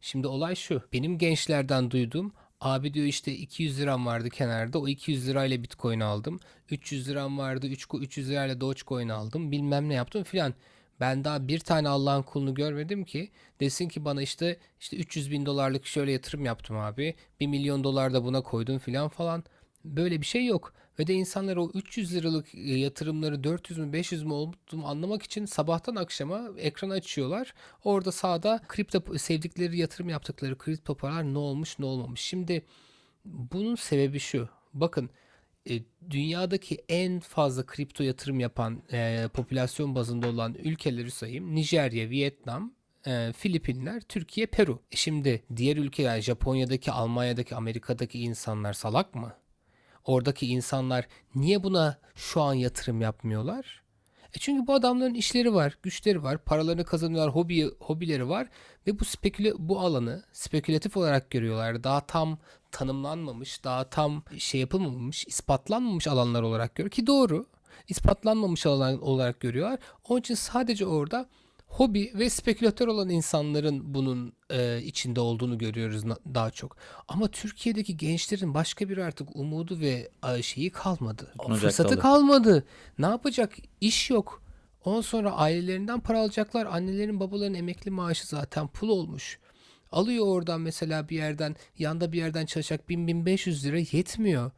[0.00, 0.82] Şimdi olay şu.
[0.92, 4.78] Benim gençlerden duyduğum abi diyor işte 200 liram vardı kenarda.
[4.78, 6.40] O 200 lirayla Bitcoin aldım.
[6.70, 7.66] 300 liram vardı.
[7.66, 9.52] 3, 300 lirayla Dogecoin aldım.
[9.52, 10.54] Bilmem ne yaptım filan.
[11.00, 15.46] Ben daha bir tane Allah'ın kulunu görmedim ki desin ki bana işte işte 300 bin
[15.46, 17.14] dolarlık şöyle yatırım yaptım abi.
[17.40, 19.44] 1 milyon dolar da buna koydum filan falan.
[19.84, 20.74] Böyle bir şey yok.
[20.98, 25.44] Ve de insanlar o 300 liralık e, yatırımları 400 mü 500 mü olduğunu anlamak için
[25.44, 27.54] sabahtan akşama ekran açıyorlar.
[27.84, 32.20] Orada sağda kripto sevdikleri yatırım yaptıkları kripto paralar ne olmuş ne olmamış.
[32.20, 32.64] Şimdi
[33.24, 34.48] bunun sebebi şu.
[34.74, 35.10] Bakın
[35.70, 35.80] e,
[36.10, 41.54] dünyadaki en fazla kripto yatırım yapan e, popülasyon bazında olan ülkeleri sayayım.
[41.54, 42.72] Nijerya, Vietnam,
[43.06, 44.82] e, Filipinler, Türkiye, Peru.
[44.92, 49.32] E şimdi diğer ülkeler Japonya'daki, Almanya'daki, Amerika'daki insanlar salak mı?
[50.08, 53.82] Oradaki insanlar niye buna şu an yatırım yapmıyorlar?
[54.34, 58.48] E çünkü bu adamların işleri var, güçleri var, paralarını kazanıyorlar, hobi hobileri var
[58.86, 61.84] ve bu speküle bu alanı spekülatif olarak görüyorlar.
[61.84, 62.38] Daha tam
[62.70, 67.46] tanımlanmamış, daha tam şey yapılmamış, ispatlanmamış alanlar olarak görüyor ki doğru.
[67.88, 69.78] ispatlanmamış alan olarak görüyorlar.
[70.08, 71.28] Onun için sadece orada
[71.68, 76.04] hobi ve spekülatör olan insanların bunun e, içinde olduğunu görüyoruz
[76.34, 76.76] daha çok.
[77.08, 81.32] Ama Türkiye'deki gençlerin başka bir artık umudu ve e, şeyi kalmadı.
[81.38, 82.00] Tutunacak Fırsatı dalı.
[82.00, 82.64] kalmadı.
[82.98, 83.52] Ne yapacak?
[83.80, 84.42] İş yok.
[84.84, 86.66] Ondan sonra ailelerinden para alacaklar.
[86.66, 89.38] Annelerin babaların emekli maaşı zaten pul olmuş.
[89.92, 94.50] Alıyor oradan mesela bir yerden yanda bir yerden çalışacak 1000-1500 lira yetmiyor.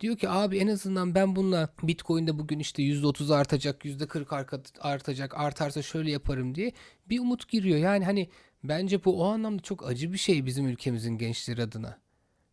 [0.00, 5.82] Diyor ki abi en azından ben bununla Bitcoin'de bugün işte %30 artacak, %40 artacak, artarsa
[5.82, 6.72] şöyle yaparım diye
[7.08, 7.78] bir umut giriyor.
[7.78, 8.28] Yani hani
[8.64, 11.98] bence bu o anlamda çok acı bir şey bizim ülkemizin gençleri adına.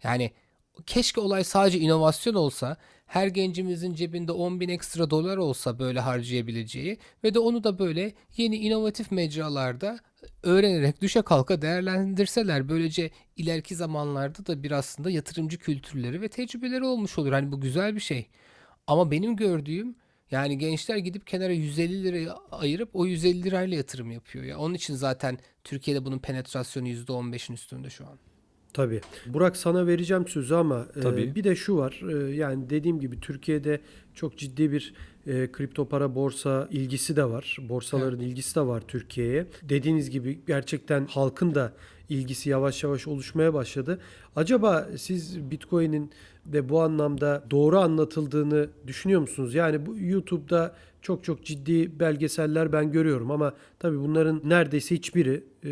[0.04, 0.32] Yani
[0.86, 6.98] keşke olay sadece inovasyon olsa, her gencimizin cebinde 10 bin ekstra dolar olsa böyle harcayabileceği
[7.24, 10.00] ve de onu da böyle yeni inovatif mecralarda
[10.44, 17.18] öğrenerek düşe kalka değerlendirseler böylece ileriki zamanlarda da bir aslında yatırımcı kültürleri ve tecrübeleri olmuş
[17.18, 17.32] olur.
[17.32, 18.28] Hani bu güzel bir şey.
[18.88, 19.96] Ama benim gördüğüm
[20.32, 24.58] yani gençler gidip kenara 150 lirayı ayırıp o 150 lirayla yatırım yapıyor ya.
[24.58, 28.31] Onun için zaten Türkiye'de bunun penetrasyonu %15'in üstünde şu an.
[28.74, 29.02] Tabii.
[29.26, 31.36] Burak sana vereceğim sözü ama e, Tabii.
[31.36, 32.02] bir de şu var.
[32.10, 33.80] E, yani dediğim gibi Türkiye'de
[34.14, 34.94] çok ciddi bir
[35.28, 37.58] e, kripto para borsa ilgisi de var.
[37.70, 39.48] Borsaların ilgisi de var Türkiye'ye.
[39.64, 41.74] Dediğiniz gibi gerçekten halkın da
[42.10, 44.00] ilgisi yavaş yavaş oluşmaya başladı.
[44.36, 46.12] Acaba siz Bitcoin'in
[46.46, 49.56] de bu anlamda doğru anlatıldığını düşünüyor musunuz?
[49.56, 55.70] Yani bu YouTube'da çok çok ciddi belgeseller ben görüyorum ama tabii bunların neredeyse hiçbiri e,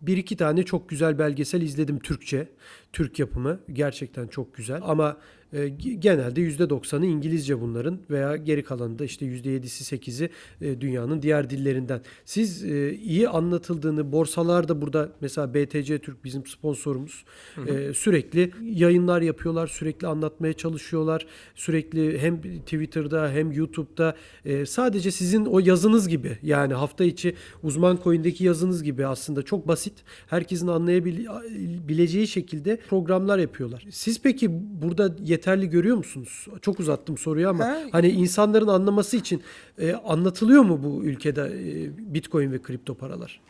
[0.00, 2.48] bir iki tane çok güzel belgesel izledim Türkçe.
[2.92, 5.16] Türk yapımı gerçekten çok güzel ama
[5.52, 10.30] e, genelde %90'ı İngilizce bunların veya geri kalanı da işte %7'si 8'i
[10.60, 12.00] e, dünyanın diğer dillerinden.
[12.24, 17.24] Siz e, iyi anlatıldığını borsalarda burada mesela BTC Türk bizim sponsorumuz
[17.66, 21.26] e, sürekli yayınlar yapıyorlar, sürekli anlatmaya çalışıyorlar.
[21.54, 27.98] Sürekli hem Twitter'da hem YouTube'da e, sadece sizin o yazınız gibi yani hafta içi uzman
[28.04, 29.94] coin'deki yazınız gibi aslında çok basit.
[30.26, 33.86] Herkesin anlayabileceği şekilde programlar yapıyorlar.
[33.90, 34.48] Siz peki
[34.82, 36.46] burada yeterli görüyor musunuz?
[36.62, 37.78] Çok uzattım soruyu ama Ha.
[37.92, 39.42] hani insanların anlaması için
[39.78, 43.40] e, anlatılıyor mu bu ülkede e, Bitcoin ve kripto paralar?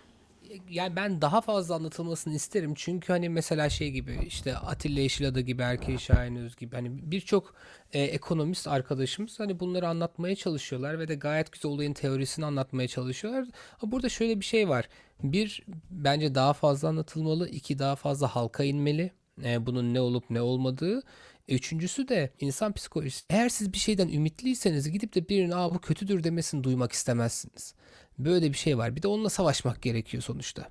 [0.70, 2.74] yani ben daha fazla anlatılmasını isterim.
[2.74, 7.54] Çünkü hani mesela şey gibi işte Atilla Yeşilada gibi, Erkeği Şahin Öz gibi hani birçok
[7.92, 13.44] e, ekonomist arkadaşımız hani bunları anlatmaya çalışıyorlar ve de gayet güzel olayın teorisini anlatmaya çalışıyorlar.
[13.82, 14.88] Ama burada şöyle bir şey var.
[15.22, 17.48] Bir, bence daha fazla anlatılmalı.
[17.48, 19.10] iki daha fazla halka inmeli.
[19.44, 21.02] E, bunun ne olup ne olmadığı.
[21.48, 23.24] Üçüncüsü de insan psikolojisi.
[23.30, 27.74] Eğer siz bir şeyden ümitliyseniz gidip de birinin Aa, bu kötüdür demesini duymak istemezsiniz.
[28.18, 28.96] Böyle bir şey var.
[28.96, 30.68] Bir de onunla savaşmak gerekiyor sonuçta.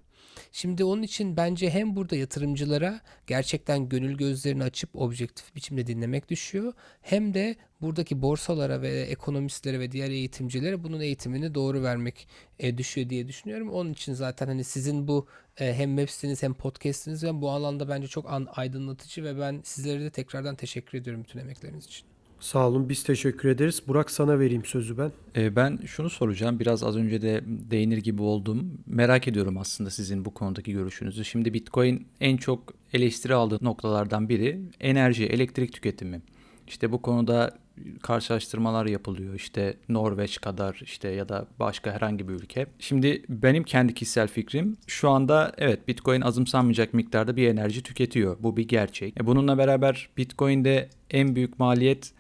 [0.52, 6.74] Şimdi onun için bence hem burada yatırımcılara gerçekten gönül gözlerini açıp objektif biçimde dinlemek düşüyor.
[7.02, 12.28] Hem de buradaki borsalara ve ekonomistlere ve diğer eğitimcilere bunun eğitimini doğru vermek
[12.60, 13.70] e, düşüyor diye düşünüyorum.
[13.70, 15.28] Onun için zaten hani sizin bu
[15.60, 20.02] e, hem web siteniz hem podcastiniz ve bu alanda bence çok aydınlatıcı ve ben sizlere
[20.02, 22.17] de tekrardan teşekkür ediyorum bütün emekleriniz için.
[22.40, 23.82] Sağ olun biz teşekkür ederiz.
[23.88, 25.12] Burak sana vereyim sözü ben.
[25.36, 26.60] Ee, Ben şunu soracağım.
[26.60, 28.72] Biraz az önce de değinir gibi oldum.
[28.86, 31.26] Merak ediyorum aslında sizin bu konudaki görüşünüzü.
[31.26, 36.22] Şimdi Bitcoin en çok eleştiri aldığı noktalardan biri enerji, elektrik tüketimi.
[36.68, 37.58] İşte bu konuda
[38.02, 39.34] karşılaştırmalar yapılıyor.
[39.34, 42.68] İşte Norveç kadar işte ya da başka herhangi bir ülke.
[42.80, 48.38] Şimdi benim kendi kişisel fikrim şu anda evet Bitcoin azımsanmayacak miktarda bir enerji tüketiyor.
[48.40, 49.22] Bu bir gerçek.
[49.22, 52.12] E bununla beraber Bitcoin'de en büyük maliyet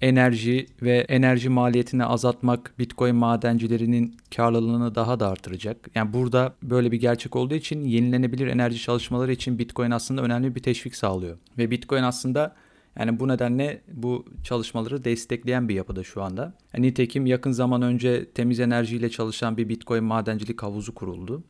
[0.00, 5.90] enerji ve enerji maliyetini azaltmak Bitcoin madencilerinin karlılığını daha da artıracak.
[5.94, 10.62] Yani burada böyle bir gerçek olduğu için yenilenebilir enerji çalışmaları için Bitcoin aslında önemli bir
[10.62, 11.38] teşvik sağlıyor.
[11.58, 12.54] Ve Bitcoin aslında
[12.98, 16.54] yani bu nedenle bu çalışmaları destekleyen bir yapıda şu anda.
[16.74, 21.44] Yani nitekim yakın zaman önce temiz enerjiyle çalışan bir Bitcoin madencilik havuzu kuruldu.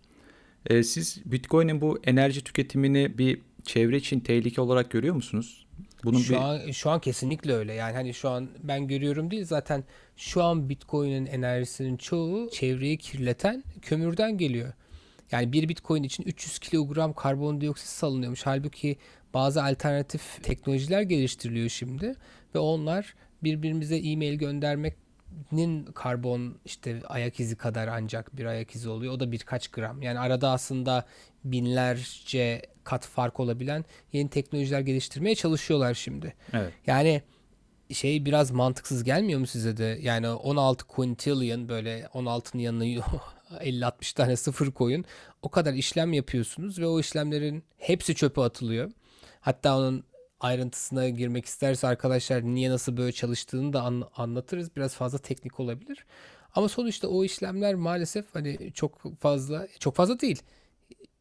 [0.66, 5.65] Ee, siz Bitcoin'in bu enerji tüketimini bir çevre için tehlike olarak görüyor musunuz?
[6.04, 7.74] Bunun şu bir an şu an kesinlikle öyle.
[7.74, 9.85] Yani hani şu an ben görüyorum değil zaten
[10.16, 14.72] şu an Bitcoin'in enerjisinin çoğu çevreyi kirleten kömürden geliyor.
[15.32, 18.46] Yani bir Bitcoin için 300 kilogram karbondioksit salınıyormuş.
[18.46, 18.96] Halbuki
[19.35, 22.14] bazı alternatif teknolojiler geliştiriliyor şimdi
[22.54, 24.38] ve onlar birbirimize e-mail
[25.37, 29.12] göndermenin karbon işte ayak izi kadar ancak bir ayak izi oluyor.
[29.12, 30.03] O da birkaç gram.
[30.03, 31.07] Yani arada aslında
[31.44, 36.35] binlerce kat fark olabilen yeni teknolojiler geliştirmeye çalışıyorlar şimdi.
[36.53, 36.72] evet.
[36.87, 37.22] Yani
[37.92, 39.99] şey biraz mantıksız gelmiyor mu size de?
[40.03, 42.85] Yani 16 quintillion böyle 16'nın yanına
[43.51, 45.05] 50-60 tane sıfır koyun.
[45.42, 48.90] O kadar işlem yapıyorsunuz ve o işlemlerin hepsi çöpe atılıyor.
[49.40, 50.05] Hatta onun
[50.40, 54.77] ayrıntısına girmek isterse arkadaşlar niye nasıl böyle çalıştığını da an- anlatırız.
[54.77, 56.07] Biraz fazla teknik olabilir.
[56.55, 60.42] Ama sonuçta o işlemler maalesef hani çok fazla çok fazla değil.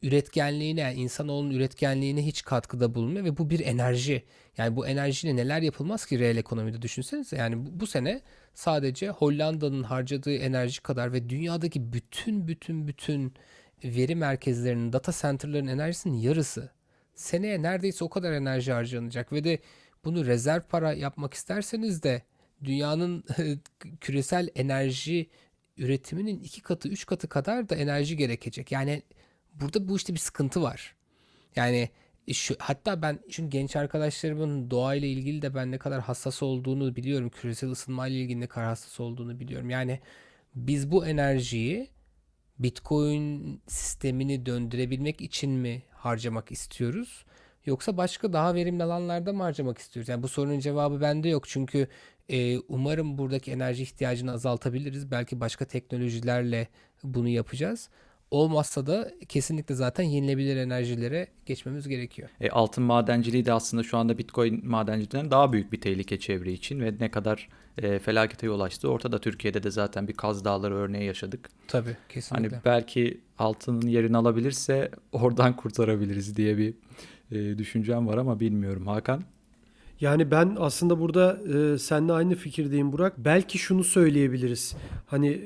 [0.02, 4.24] Üretkenliğine yani insanoğlunun üretkenliğine hiç katkıda bulunmuyor ve bu bir enerji.
[4.58, 7.36] Yani bu enerjiyle neler yapılmaz ki reel ekonomide düşünsenize.
[7.36, 8.22] Yani bu, bu sene
[8.54, 13.34] sadece Hollanda'nın harcadığı enerji kadar ve dünyadaki bütün bütün bütün
[13.84, 16.75] veri merkezlerinin, data center'ların enerjisinin yarısı.
[17.16, 19.58] Seneye neredeyse o kadar enerji harcanacak ve de
[20.04, 22.22] bunu rezerv para yapmak isterseniz de
[22.64, 23.24] dünyanın
[24.00, 25.30] küresel enerji
[25.76, 28.72] üretiminin iki katı, üç katı kadar da enerji gerekecek.
[28.72, 29.02] Yani
[29.54, 30.96] burada bu işte bir sıkıntı var.
[31.56, 31.90] Yani
[32.32, 37.30] şu, hatta ben çünkü genç arkadaşlarımın doğayla ilgili de ben ne kadar hassas olduğunu biliyorum.
[37.30, 39.70] Küresel ısınma ile ilgili ne kadar hassas olduğunu biliyorum.
[39.70, 40.00] Yani
[40.54, 41.88] biz bu enerjiyi
[42.58, 47.24] Bitcoin sistemini döndürebilmek için mi harcamak istiyoruz?
[47.66, 50.08] Yoksa başka daha verimli alanlarda mı harcamak istiyoruz?
[50.08, 51.48] Yani bu sorunun cevabı bende yok.
[51.48, 51.88] Çünkü
[52.28, 55.10] e, umarım buradaki enerji ihtiyacını azaltabiliriz.
[55.10, 56.68] Belki başka teknolojilerle
[57.04, 57.88] bunu yapacağız.
[58.30, 62.28] Olmazsa da kesinlikle zaten yenilebilir enerjilere geçmemiz gerekiyor.
[62.40, 66.80] E, altın madenciliği de aslında şu anda Bitcoin madenciliğinden daha büyük bir tehlike çevre için
[66.80, 69.18] ve ne kadar e, felakete yol açtığı ortada.
[69.18, 71.50] Türkiye'de de zaten bir Kaz Dağları örneği yaşadık.
[71.68, 72.48] Tabii kesinlikle.
[72.48, 76.74] Hani belki altının yerini alabilirse oradan kurtarabiliriz diye bir
[77.30, 78.86] e, düşüncem var ama bilmiyorum.
[78.86, 79.22] Hakan?
[80.00, 83.14] Yani ben aslında burada e, seninle aynı fikirdeyim Burak.
[83.18, 84.76] Belki şunu söyleyebiliriz.
[85.06, 85.40] Hani e,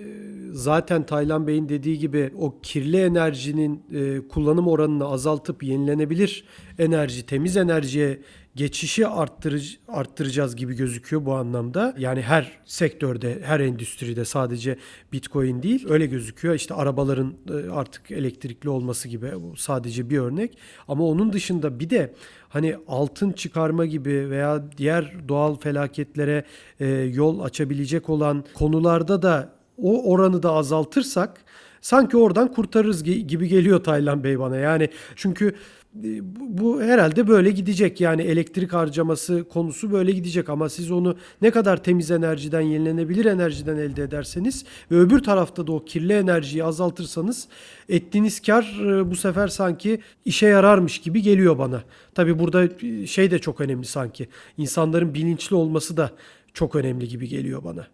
[0.52, 6.44] zaten Taylan Bey'in dediği gibi o kirli enerjinin e, kullanım oranını azaltıp yenilenebilir
[6.78, 8.20] enerji, temiz enerjiye
[8.54, 11.94] geçişi arttırıcı, arttıracağız gibi gözüküyor bu anlamda.
[11.98, 14.76] Yani her sektörde, her endüstride sadece
[15.12, 16.54] Bitcoin değil öyle gözüküyor.
[16.54, 20.58] İşte arabaların e, artık elektrikli olması gibi sadece bir örnek.
[20.88, 22.14] Ama onun dışında bir de
[22.50, 26.44] hani altın çıkarma gibi veya diğer doğal felaketlere
[26.80, 31.44] e, yol açabilecek olan konularda da o oranı da azaltırsak
[31.80, 34.56] sanki oradan kurtarırız gibi geliyor Taylan Bey bana.
[34.56, 35.54] Yani çünkü
[35.94, 41.84] bu herhalde böyle gidecek yani elektrik harcaması konusu böyle gidecek ama siz onu ne kadar
[41.84, 47.48] temiz enerjiden yenilenebilir enerjiden elde ederseniz ve öbür tarafta da o kirli enerjiyi azaltırsanız
[47.88, 48.76] ettiğiniz kar
[49.10, 51.82] bu sefer sanki işe yararmış gibi geliyor bana.
[52.14, 52.68] Tabi burada
[53.06, 56.10] şey de çok önemli sanki insanların bilinçli olması da
[56.54, 57.86] çok önemli gibi geliyor bana.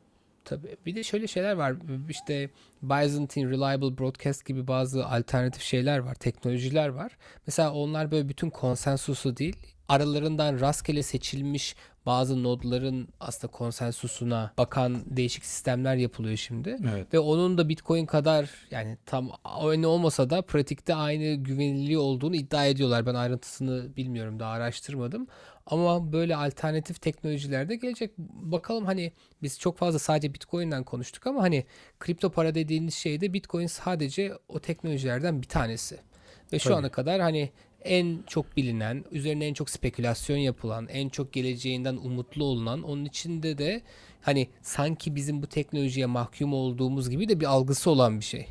[0.47, 0.77] Tabii.
[0.87, 1.75] Bir de şöyle şeyler var.
[2.09, 2.51] İşte
[2.83, 6.15] Byzantine Reliable Broadcast gibi bazı alternatif şeyler var.
[6.15, 7.17] Teknolojiler var.
[7.47, 9.57] Mesela onlar böyle bütün konsensusu değil.
[9.89, 16.77] Aralarından rastgele seçilmiş bazı nodların aslında konsensusuna bakan değişik sistemler yapılıyor şimdi.
[16.91, 17.15] Evet.
[17.15, 22.67] Ve onun da Bitcoin kadar yani tam aynı olmasa da pratikte aynı güvenilirliği olduğunu iddia
[22.67, 23.07] ediyorlar.
[23.07, 25.27] Ben ayrıntısını bilmiyorum daha araştırmadım.
[25.67, 28.19] Ama böyle alternatif teknolojiler de gelecek.
[28.19, 31.65] Bakalım hani biz çok fazla sadece Bitcoin'den konuştuk ama hani
[32.01, 35.99] kripto para dediğiniz şeyde Bitcoin sadece o teknolojilerden bir tanesi.
[36.53, 36.79] Ve şu Tabii.
[36.79, 37.51] ana kadar hani
[37.85, 43.59] en çok bilinen, üzerine en çok spekülasyon yapılan, en çok geleceğinden umutlu olunan, onun içinde
[43.59, 43.83] de
[44.23, 48.47] hani sanki bizim bu teknolojiye mahkum olduğumuz gibi de bir algısı olan bir şey.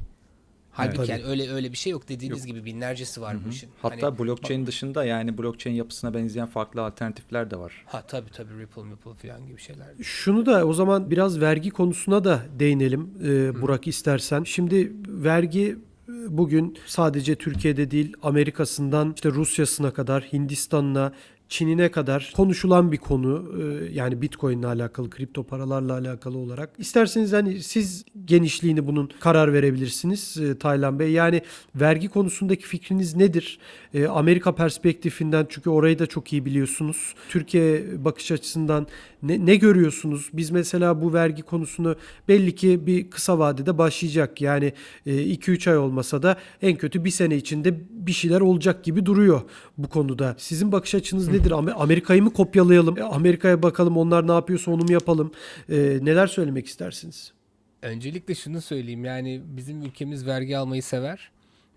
[0.75, 1.09] Halbuki Evet.
[1.09, 3.69] yani öyle öyle bir şey yok dediğiniz gibi binlercesi var bu işin.
[3.81, 7.83] Hatta Hani- blockchain dışında yani blockchain yapısına benzeyen farklı alternatifler de var.
[7.85, 9.87] Ha tabii tabii Ripple, Ripple falan gibi şeyler.
[10.01, 14.43] Şunu da o zaman biraz vergi konusuna da değinelim e, Burak istersen.
[14.43, 15.77] Şimdi vergi
[16.09, 21.13] e, bugün sadece Türkiye'de değil Amerika'sından işte Rusya'sına kadar Hindistan'ına
[21.49, 23.51] Çin'ine kadar konuşulan bir konu.
[23.61, 26.69] E, yani Bitcoin'le alakalı, kripto paralarla alakalı olarak.
[26.77, 31.11] İsterseniz hani siz genişliğini bunun karar verebilirsiniz e, Taylan Bey.
[31.11, 31.41] Yani
[31.75, 33.59] vergi konusundaki fikriniz nedir?
[33.93, 37.15] E, Amerika perspektifinden çünkü orayı da çok iyi biliyorsunuz.
[37.29, 38.87] Türkiye bakış açısından
[39.23, 40.29] ne, ne görüyorsunuz?
[40.33, 41.95] Biz mesela bu vergi konusunu
[42.27, 44.41] belli ki bir kısa vadede başlayacak.
[44.41, 44.73] Yani
[45.05, 49.41] 2-3 ay olmasa da en kötü bir sene içinde bir şeyler olacak gibi duruyor
[49.77, 50.35] bu konuda.
[50.37, 51.51] Sizin bakış açınız nedir?
[51.51, 52.97] Am- Amerika'yı mı kopyalayalım?
[52.97, 55.31] E, Amerika'ya bakalım onlar ne yapıyorsa onu mu yapalım?
[55.69, 57.33] E, neler söylemek istersiniz?
[57.81, 61.31] Öncelikle şunu söyleyeyim yani bizim ülkemiz vergi almayı sever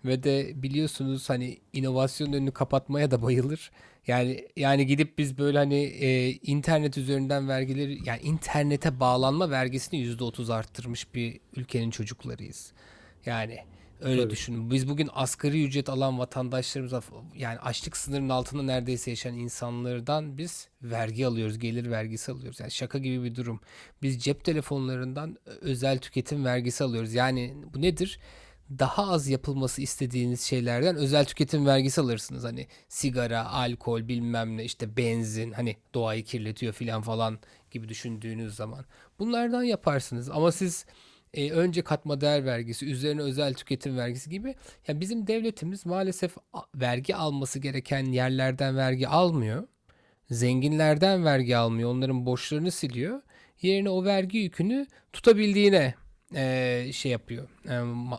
[0.05, 3.71] ve de biliyorsunuz hani inovasyonun önünü kapatmaya da bayılır.
[4.07, 10.53] Yani yani gidip biz böyle hani e, internet üzerinden vergileri yani internete bağlanma vergisini %30
[10.53, 12.73] arttırmış bir ülkenin çocuklarıyız.
[13.25, 13.57] Yani
[14.01, 14.31] öyle Tabii.
[14.31, 14.71] düşünün.
[14.71, 17.01] Biz bugün asgari ücret alan vatandaşlarımıza
[17.35, 22.59] yani açlık sınırının altında neredeyse yaşayan insanlardan biz vergi alıyoruz, gelir vergisi alıyoruz.
[22.59, 23.59] Yani şaka gibi bir durum.
[24.01, 27.13] Biz cep telefonlarından özel tüketim vergisi alıyoruz.
[27.13, 28.19] Yani bu nedir?
[28.79, 32.43] daha az yapılması istediğiniz şeylerden özel tüketim vergisi alırsınız.
[32.43, 37.39] Hani sigara, alkol, bilmem ne işte benzin hani doğayı kirletiyor filan falan
[37.71, 38.85] gibi düşündüğünüz zaman.
[39.19, 40.85] Bunlardan yaparsınız ama siz
[41.33, 44.55] e, önce katma değer vergisi, üzerine özel tüketim vergisi gibi
[44.87, 46.37] yani bizim devletimiz maalesef
[46.75, 49.67] vergi alması gereken yerlerden vergi almıyor.
[50.29, 51.89] Zenginlerden vergi almıyor.
[51.89, 53.21] Onların borçlarını siliyor.
[53.61, 55.93] Yerine o vergi yükünü tutabildiğine
[56.35, 57.47] e, şey yapıyor.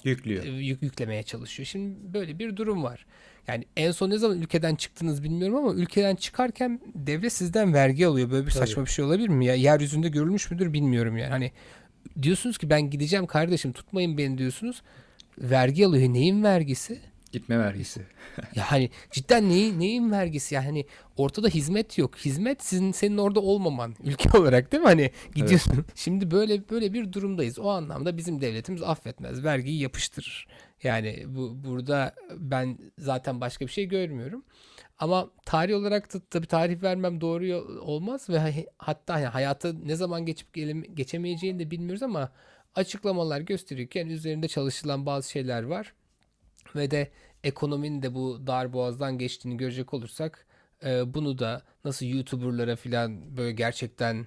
[0.05, 0.45] E, Yüklüyor.
[0.45, 1.67] Yük, yüklemeye çalışıyor.
[1.67, 3.07] Şimdi böyle bir durum var.
[3.49, 8.31] Yani en son ne zaman ülkeden çıktınız bilmiyorum ama ülkeden çıkarken devlet sizden vergi alıyor.
[8.31, 8.87] Böyle bir saçma Tabii.
[8.87, 9.47] bir şey olabilir mi?
[9.47, 11.31] Ya yeryüzünde görülmüş müdür bilmiyorum yani.
[11.31, 11.53] Hani
[12.23, 14.83] diyorsunuz ki ben gideceğim kardeşim tutmayın beni diyorsunuz.
[15.39, 16.13] Vergi alıyor.
[16.13, 17.01] Neyin vergisi?
[17.33, 18.01] Gitme vergisi.
[18.55, 20.55] ya hani cidden neyin, neyin vergisi?
[20.55, 20.87] Yani hani
[21.17, 22.17] ortada hizmet yok.
[22.17, 24.89] Hizmet sizin senin orada olmaman ülke olarak değil mi?
[24.89, 25.85] Hani gidiyorsun.
[25.95, 27.59] Şimdi böyle böyle bir durumdayız.
[27.59, 29.45] O anlamda bizim devletimiz affetmez.
[29.45, 30.47] Vergiyi yapıştırır.
[30.83, 34.45] Yani bu burada ben zaten başka bir şey görmüyorum.
[34.99, 37.45] Ama tarih olarak da tabii tarih vermem doğru
[37.81, 40.55] olmaz ve hatta yani hayata ne zaman geçip
[40.97, 42.33] geçemeyeceğini de bilmiyoruz ama
[42.75, 45.95] açıklamalar gösterirken üzerinde çalışılan bazı şeyler var
[46.77, 47.11] ve de
[47.45, 50.47] ekonominin de bu dar boğazdan geçtiğini görecek olursak
[51.07, 54.27] bunu da nasıl YouTuber'lara falan böyle gerçekten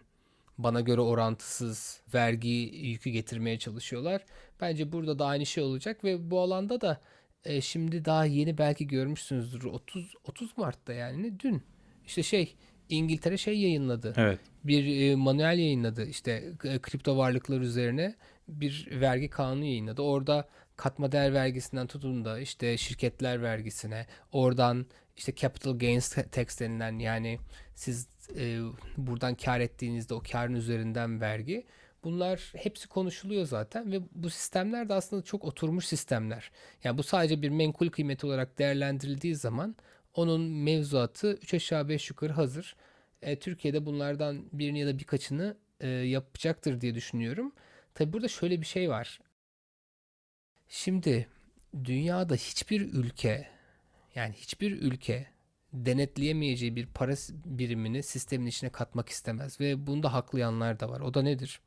[0.57, 4.21] bana göre orantısız vergi yükü getirmeye çalışıyorlar.
[4.61, 7.01] Bence burada da aynı şey olacak ve bu alanda da
[7.45, 11.63] e, şimdi daha yeni belki görmüşsünüzdür 30 30 Mart'ta yani dün
[12.05, 12.55] işte şey
[12.89, 14.13] İngiltere şey yayınladı.
[14.17, 14.39] Evet.
[14.63, 16.05] Bir e, manuel yayınladı.
[16.05, 16.31] İşte
[16.63, 18.15] e, kripto varlıklar üzerine
[18.47, 20.01] bir vergi kanunu yayınladı.
[20.01, 24.85] Orada katma değer vergisinden tutun da işte şirketler vergisine, oradan
[25.15, 27.39] işte capital gains tax denilen yani
[27.75, 28.59] siz e,
[28.97, 31.65] buradan kar ettiğinizde o karın üzerinden vergi.
[32.03, 36.51] Bunlar hepsi konuşuluyor zaten ve bu sistemler de aslında çok oturmuş sistemler.
[36.83, 39.75] Yani bu sadece bir menkul kıymeti olarak değerlendirildiği zaman
[40.13, 42.75] onun mevzuatı 3 aşağı 5 yukarı hazır.
[43.21, 47.53] E, Türkiye'de bunlardan birini ya da birkaçını e, yapacaktır diye düşünüyorum.
[47.95, 49.19] Tabi burada şöyle bir şey var.
[50.69, 51.27] Şimdi
[51.83, 53.47] dünyada hiçbir ülke
[54.15, 55.32] yani hiçbir ülke
[55.73, 57.13] denetleyemeyeceği bir para
[57.45, 60.99] birimini sistemin içine katmak istemez ve bunda haklayanlar da var.
[60.99, 61.61] O da nedir?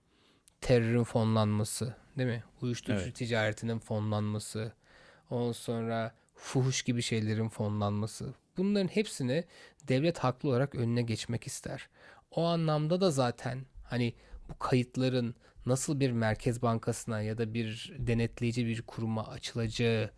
[0.60, 2.44] Terörün fonlanması, değil mi?
[2.62, 3.14] Uyuşturucu evet.
[3.14, 4.72] ticaretinin fonlanması,
[5.30, 8.34] ondan sonra fuhuş gibi şeylerin fonlanması.
[8.56, 9.44] Bunların hepsini
[9.88, 11.88] devlet haklı olarak önüne geçmek ister.
[12.30, 14.14] O anlamda da zaten hani
[14.48, 15.34] bu kayıtların
[15.66, 20.10] nasıl bir merkez bankasına ya da bir denetleyici bir kuruma açılacağı,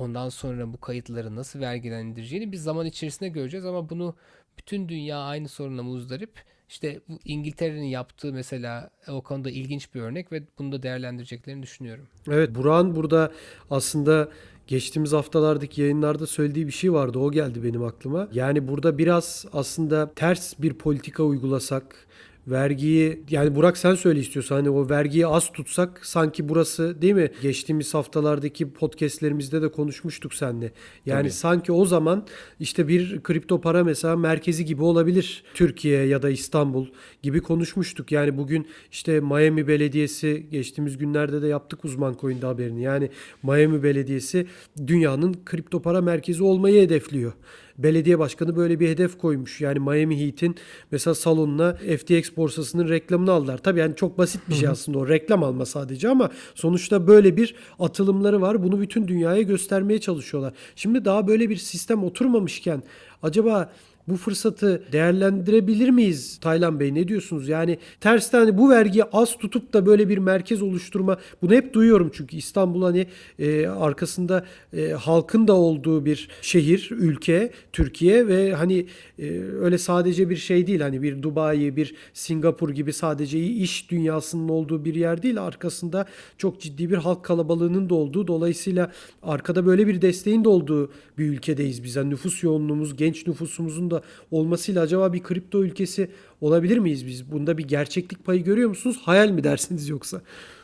[0.00, 4.14] ondan sonra bu kayıtları nasıl vergilendireceğini bir zaman içerisinde göreceğiz ama bunu
[4.58, 6.30] bütün dünya aynı sorunla muzdarip.
[6.68, 12.06] İşte bu İngiltere'nin yaptığı mesela o konuda ilginç bir örnek ve bunu da değerlendireceklerini düşünüyorum.
[12.28, 13.32] Evet Burak'ın burada
[13.70, 14.28] aslında
[14.66, 17.18] geçtiğimiz haftalardaki yayınlarda söylediği bir şey vardı.
[17.18, 18.28] O geldi benim aklıma.
[18.32, 22.06] Yani burada biraz aslında ters bir politika uygulasak
[22.48, 27.30] vergiyi yani Burak sen söyle istiyorsan hani o vergiyi az tutsak sanki burası değil mi?
[27.42, 30.72] Geçtiğimiz haftalardaki podcastlerimizde de konuşmuştuk seninle.
[31.06, 31.30] Yani Tabii.
[31.30, 32.26] sanki o zaman
[32.60, 35.44] işte bir kripto para mesela merkezi gibi olabilir.
[35.54, 36.86] Türkiye ya da İstanbul
[37.22, 38.12] gibi konuşmuştuk.
[38.12, 42.82] Yani bugün işte Miami Belediyesi geçtiğimiz günlerde de yaptık uzman coin'de haberini.
[42.82, 43.10] Yani
[43.42, 44.46] Miami Belediyesi
[44.86, 47.32] dünyanın kripto para merkezi olmayı hedefliyor
[47.78, 49.60] belediye başkanı böyle bir hedef koymuş.
[49.60, 50.56] Yani Miami Heat'in
[50.90, 53.58] mesela salonuna FTX borsasının reklamını aldılar.
[53.58, 57.54] Tabii yani çok basit bir şey aslında o reklam alma sadece ama sonuçta böyle bir
[57.78, 58.62] atılımları var.
[58.62, 60.52] Bunu bütün dünyaya göstermeye çalışıyorlar.
[60.76, 62.82] Şimdi daha böyle bir sistem oturmamışken
[63.22, 63.72] acaba
[64.08, 66.94] bu fırsatı değerlendirebilir miyiz Taylan Bey?
[66.94, 67.48] Ne diyorsunuz?
[67.48, 71.18] Yani tersten hani bu vergiyi az tutup da böyle bir merkez oluşturma.
[71.42, 73.06] Bunu hep duyuyorum çünkü İstanbul hani
[73.38, 74.44] e, arkasında
[74.76, 78.86] e, halkın da olduğu bir şehir, ülke, Türkiye ve hani
[79.18, 80.80] e, öyle sadece bir şey değil.
[80.80, 85.42] Hani bir Dubai, bir Singapur gibi sadece iş dünyasının olduğu bir yer değil.
[85.42, 86.06] Arkasında
[86.38, 88.26] çok ciddi bir halk kalabalığının da olduğu.
[88.26, 88.92] Dolayısıyla
[89.22, 91.96] arkada böyle bir desteğin de olduğu bir ülkedeyiz biz.
[91.96, 97.32] Yani nüfus yoğunluğumuz, genç nüfusumuzun da da olmasıyla acaba bir kripto ülkesi olabilir miyiz biz?
[97.32, 99.00] Bunda bir gerçeklik payı görüyor musunuz?
[99.02, 100.20] Hayal mi dersiniz yoksa?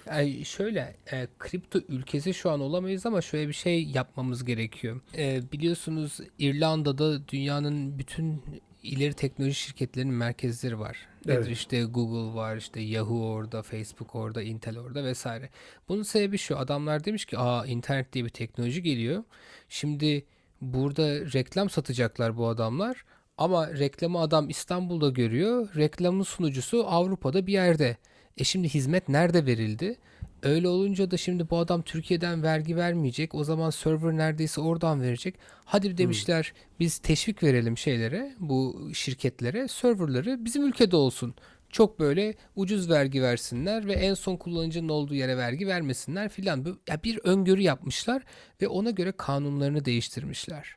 [0.06, 5.00] Yani şöyle e, kripto ülkesi şu an olamayız ama şöyle bir şey yapmamız gerekiyor.
[5.18, 8.42] E, biliyorsunuz İrlanda'da dünyanın bütün
[8.82, 10.96] ileri teknoloji şirketlerinin merkezleri var.
[11.26, 11.48] Nedir evet.
[11.48, 15.48] işte Google var, işte Yahoo orada, Facebook orada, Intel orada vesaire.
[15.88, 16.58] Bunun sebebi şu.
[16.58, 19.24] Adamlar demiş ki, "Aa internet diye bir teknoloji geliyor.
[19.68, 20.24] Şimdi
[20.60, 23.04] burada reklam satacaklar bu adamlar.
[23.42, 25.68] Ama reklamı adam İstanbul'da görüyor.
[25.76, 27.96] Reklamın sunucusu Avrupa'da bir yerde.
[28.36, 29.96] E şimdi hizmet nerede verildi?
[30.42, 33.34] Öyle olunca da şimdi bu adam Türkiye'den vergi vermeyecek.
[33.34, 35.34] O zaman server neredeyse oradan verecek.
[35.64, 41.34] Hadi demişler biz teşvik verelim şeylere, bu şirketlere, serverları bizim ülkede olsun.
[41.70, 46.78] Çok böyle ucuz vergi versinler ve en son kullanıcının olduğu yere vergi vermesinler filan.
[46.88, 48.22] Ya bir öngörü yapmışlar
[48.62, 50.76] ve ona göre kanunlarını değiştirmişler.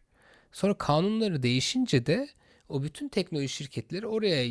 [0.52, 2.28] Sonra kanunları değişince de
[2.70, 4.46] o bütün teknoloji şirketleri oraya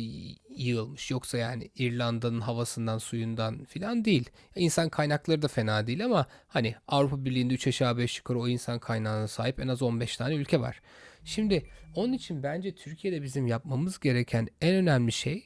[0.49, 1.11] yığılmış.
[1.11, 4.29] Yoksa yani İrlanda'nın havasından, suyundan filan değil.
[4.55, 8.79] İnsan kaynakları da fena değil ama hani Avrupa Birliği'nde 3 aşağı 5 yukarı o insan
[8.79, 10.81] kaynağına sahip en az 15 tane ülke var.
[11.23, 15.45] Şimdi onun için bence Türkiye'de bizim yapmamız gereken en önemli şey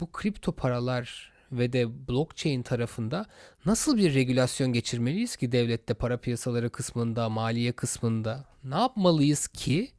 [0.00, 3.26] bu kripto paralar ve de blockchain tarafında
[3.66, 9.90] nasıl bir regülasyon geçirmeliyiz ki devlette para piyasaları kısmında, maliye kısmında ne yapmalıyız ki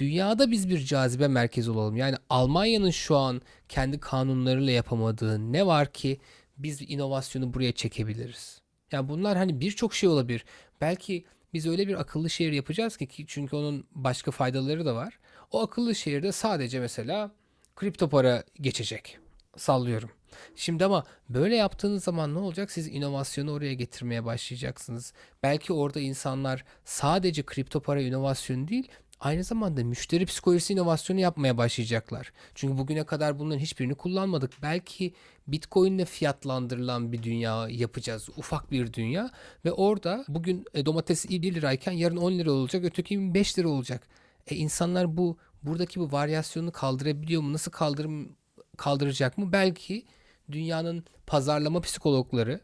[0.00, 1.96] dünyada biz bir cazibe merkezi olalım.
[1.96, 6.20] Yani Almanya'nın şu an kendi kanunlarıyla yapamadığı ne var ki
[6.58, 8.60] biz inovasyonu buraya çekebiliriz.
[8.92, 10.44] Yani bunlar hani birçok şey olabilir.
[10.80, 11.24] Belki
[11.54, 15.18] biz öyle bir akıllı şehir yapacağız ki çünkü onun başka faydaları da var.
[15.50, 17.30] O akıllı şehirde sadece mesela
[17.76, 19.18] kripto para geçecek.
[19.56, 20.10] Sallıyorum.
[20.56, 22.70] Şimdi ama böyle yaptığınız zaman ne olacak?
[22.70, 25.12] Siz inovasyonu oraya getirmeye başlayacaksınız.
[25.42, 28.88] Belki orada insanlar sadece kripto para inovasyonu değil,
[29.20, 32.32] aynı zamanda müşteri psikolojisi inovasyonu yapmaya başlayacaklar.
[32.54, 34.52] Çünkü bugüne kadar bunların hiçbirini kullanmadık.
[34.62, 35.14] Belki
[35.46, 38.28] Bitcoin ile fiyatlandırılan bir dünya yapacağız.
[38.36, 39.30] Ufak bir dünya
[39.64, 43.68] ve orada bugün e, domates 1 lirayken yarın 10 lira olacak, öteki gün 5 lira
[43.68, 44.08] olacak.
[44.46, 47.52] E insanlar bu buradaki bu varyasyonu kaldırabiliyor mu?
[47.52, 48.36] Nasıl kaldırım
[48.76, 49.52] kaldıracak mı?
[49.52, 50.06] Belki
[50.52, 52.60] dünyanın pazarlama psikologları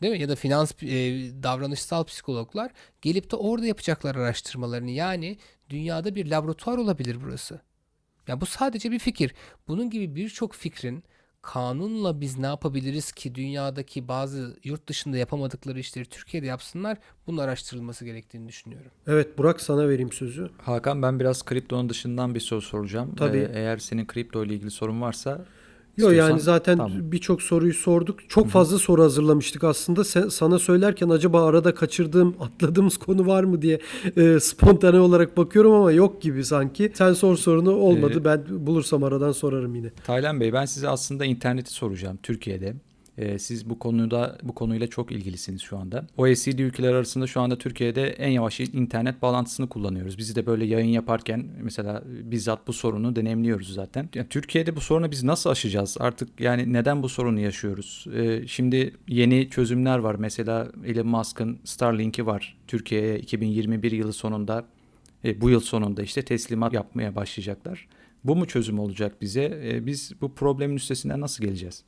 [0.00, 0.20] değil mi?
[0.20, 0.86] Ya da finans e,
[1.42, 2.70] davranışsal psikologlar
[3.02, 4.90] gelip de orada yapacaklar araştırmalarını.
[4.90, 5.38] Yani
[5.70, 7.60] dünyada bir laboratuvar olabilir burası.
[8.28, 9.34] Ya bu sadece bir fikir.
[9.68, 11.04] Bunun gibi birçok fikrin
[11.42, 18.04] kanunla biz ne yapabiliriz ki dünyadaki bazı yurt dışında yapamadıkları işleri Türkiye'de yapsınlar bunun araştırılması
[18.04, 18.90] gerektiğini düşünüyorum.
[19.06, 20.50] Evet Burak sana vereyim sözü.
[20.62, 23.14] Hakan ben biraz kriptonun dışından bir soru soracağım.
[23.14, 23.38] Tabii.
[23.38, 25.46] Ee, eğer senin kripto ile ilgili sorun varsa
[25.98, 26.92] Yok yani zaten Tamam.
[26.96, 28.28] birçok soruyu sorduk.
[28.28, 30.04] Çok fazla soru hazırlamıştık aslında.
[30.04, 33.80] Sen- sana söylerken acaba arada kaçırdığım, atladığımız konu var mı diye
[34.16, 36.92] e, spontane olarak bakıyorum ama yok gibi sanki.
[36.94, 38.18] Sen sor sorunu olmadı.
[38.20, 39.90] Ee, ben bulursam aradan sorarım yine.
[39.90, 42.74] Taylan Bey ben size aslında interneti soracağım Türkiye'de.
[43.18, 46.06] Ee, siz bu konuda bu konuyla çok ilgilisiniz şu anda.
[46.16, 50.18] OECD ülkeler arasında şu anda Türkiye'de en yavaş internet bağlantısını kullanıyoruz.
[50.18, 54.08] Biz de böyle yayın yaparken mesela bizzat bu sorunu deneyimliyoruz zaten.
[54.14, 55.96] Ya, Türkiye'de bu sorunu biz nasıl aşacağız?
[56.00, 58.06] Artık yani neden bu sorunu yaşıyoruz?
[58.14, 60.14] Ee, şimdi yeni çözümler var.
[60.14, 62.56] Mesela Elon Musk'ın Starlink'i var.
[62.66, 64.64] Türkiye'ye 2021 yılı sonunda
[65.24, 67.88] e, bu yıl sonunda işte teslimat yapmaya başlayacaklar.
[68.24, 69.60] Bu mu çözüm olacak bize?
[69.64, 71.84] E, biz bu problemin üstesinden nasıl geleceğiz?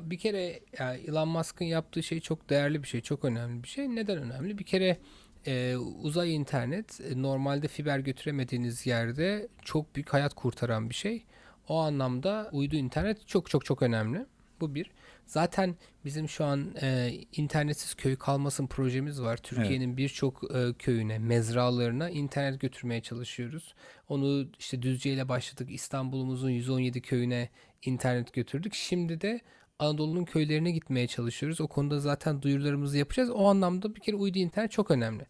[0.00, 3.88] Bir kere yani Elon Musk'ın yaptığı şey çok değerli bir şey, çok önemli bir şey.
[3.88, 4.58] Neden önemli?
[4.58, 4.98] Bir kere
[5.46, 11.24] e, uzay internet e, normalde fiber götüremediğiniz yerde çok büyük hayat kurtaran bir şey.
[11.68, 14.26] O anlamda uydu internet çok çok çok önemli.
[14.60, 14.90] Bu bir.
[15.26, 19.36] Zaten bizim şu an e, internetsiz köy kalmasın projemiz var.
[19.36, 23.74] Türkiye'nin birçok e, köyüne, mezralarına internet götürmeye çalışıyoruz.
[24.08, 25.70] Onu işte Düzce ile başladık.
[25.70, 27.48] İstanbul'umuzun 117 köyüne
[27.82, 28.74] internet götürdük.
[28.74, 29.40] Şimdi de
[29.78, 31.60] Anadolu'nun köylerine gitmeye çalışıyoruz.
[31.60, 33.30] O konuda zaten duyurularımızı yapacağız.
[33.30, 35.26] O anlamda bir kere uydu internet çok önemli.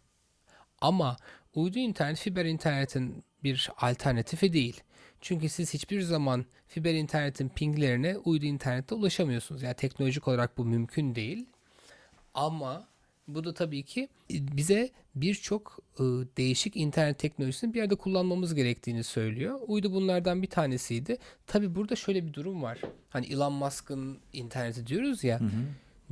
[0.80, 1.16] Ama
[1.54, 4.82] uydu internet fiber internetin bir alternatifi değil.
[5.20, 9.62] Çünkü siz hiçbir zaman fiber internetin pinglerine uydu internette ulaşamıyorsunuz.
[9.62, 11.46] Yani teknolojik olarak bu mümkün değil.
[12.34, 12.88] Ama
[13.28, 16.02] bu da tabii ki bize birçok e,
[16.36, 19.60] değişik internet teknolojisini bir yerde kullanmamız gerektiğini söylüyor.
[19.66, 21.18] Uydu bunlardan bir tanesiydi.
[21.46, 22.78] Tabii burada şöyle bir durum var.
[23.10, 25.40] Hani Elon Musk'ın interneti diyoruz ya.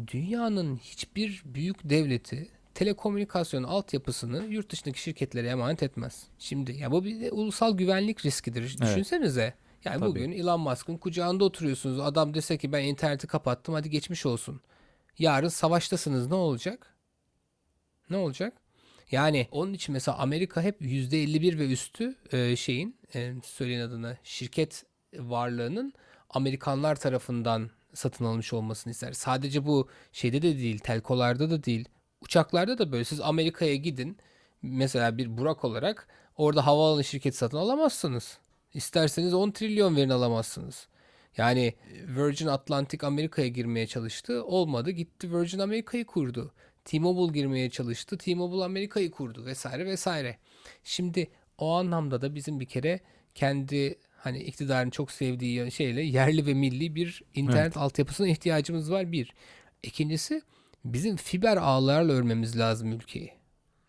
[0.06, 6.26] Dünyanın hiçbir büyük devleti telekomünikasyon altyapısını yurt dışındaki şirketlere emanet etmez.
[6.38, 8.78] Şimdi ya bu bir de ulusal güvenlik riskidir.
[8.80, 9.54] Düşünsenize.
[9.84, 10.10] Yani Tabii.
[10.10, 12.00] bugün Elon Musk'ın kucağında oturuyorsunuz.
[12.00, 14.60] Adam dese ki ben interneti kapattım hadi geçmiş olsun.
[15.18, 16.95] Yarın savaştasınız ne olacak?
[18.11, 18.52] Ne olacak?
[19.11, 24.84] Yani onun için mesela Amerika hep %51 ve üstü e, şeyin e, söyleyin adını şirket
[25.14, 25.92] varlığının
[26.30, 29.12] Amerikanlar tarafından satın alınmış olmasını ister.
[29.12, 31.88] Sadece bu şeyde de değil, telkolarda da değil.
[32.20, 34.16] Uçaklarda da böyle siz Amerika'ya gidin
[34.62, 38.38] mesela bir Burak olarak orada havaalanı şirketi satın alamazsınız.
[38.74, 40.88] İsterseniz 10 trilyon verin alamazsınız.
[41.36, 41.74] Yani
[42.07, 44.44] Virgin Atlantic Amerika'ya girmeye çalıştı.
[44.44, 44.90] Olmadı.
[44.90, 46.52] Gitti Virgin Amerika'yı kurdu.
[46.87, 48.18] T-Mobile girmeye çalıştı.
[48.18, 50.39] T-Mobile Amerika'yı kurdu vesaire vesaire.
[50.84, 53.01] Şimdi o anlamda da bizim bir kere
[53.34, 59.34] kendi hani iktidarın çok sevdiği şeyle yerli ve milli bir internet altyapısına ihtiyacımız var bir.
[59.82, 60.43] İkincisi
[60.84, 63.32] bizim fiber ağlarla örmemiz lazım ülkeyi.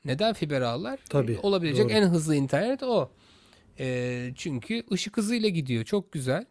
[0.06, 1.00] Neden fiber ağlar?
[1.10, 1.94] Tabii, Olabilecek doğru.
[1.94, 3.12] en hızlı internet o.
[3.80, 5.84] Ee, çünkü ışık hızıyla gidiyor.
[5.86, 6.46] Çok güzel.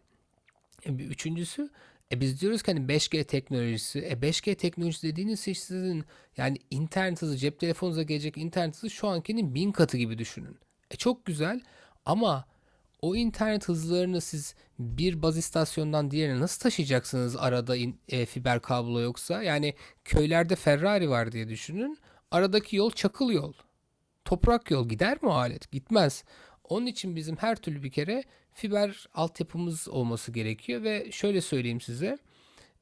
[0.85, 1.69] E, bir üçüncüsü
[2.11, 3.99] e biz diyoruz ki hani 5G teknolojisi.
[3.99, 6.05] E 5G teknolojisi dediğiniz şey sizin
[6.37, 10.57] yani internet hızı cep telefonunuza gelecek internet hızı şu ankinin bin katı gibi düşünün.
[10.91, 11.61] E çok güzel
[12.05, 12.45] ama
[13.01, 18.99] o internet hızlarını siz bir baz istasyondan diğerine nasıl taşıyacaksınız arada in- e, fiber kablo
[18.99, 19.43] yoksa?
[19.43, 19.73] Yani
[20.05, 21.97] köylerde Ferrari var diye düşünün.
[22.31, 23.53] Aradaki yol çakıl yol.
[24.25, 25.71] Toprak yol gider mi alet?
[25.71, 26.23] Gitmez.
[26.63, 28.23] Onun için bizim her türlü bir kere
[28.57, 32.17] fiber altyapımız olması gerekiyor ve şöyle söyleyeyim size.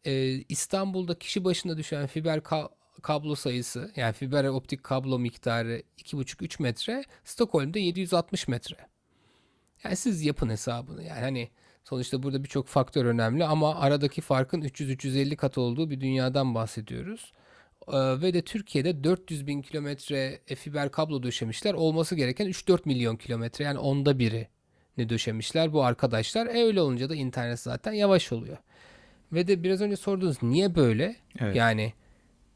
[0.05, 2.69] Ee, İstanbul'da kişi başına düşen fiber ka-
[3.01, 7.03] kablo sayısı yani fiber optik kablo miktarı 2,5-3 metre.
[7.23, 8.78] Stockholm'da 760 metre.
[9.84, 11.03] Yani siz yapın hesabını.
[11.03, 11.49] Yani hani
[11.84, 17.34] sonuçta burada birçok faktör önemli ama aradaki farkın 300-350 kat olduğu bir dünyadan bahsediyoruz.
[17.88, 21.73] Ee, ve de Türkiye'de 400 bin kilometre e, fiber kablo döşemişler.
[21.73, 24.54] Olması gereken 3-4 milyon kilometre yani onda biri
[24.97, 26.47] ne döşemişler bu arkadaşlar.
[26.47, 28.57] E öyle olunca da internet zaten yavaş oluyor.
[29.33, 31.15] Ve de biraz önce sorduğunuz niye böyle?
[31.39, 31.55] Evet.
[31.55, 31.93] Yani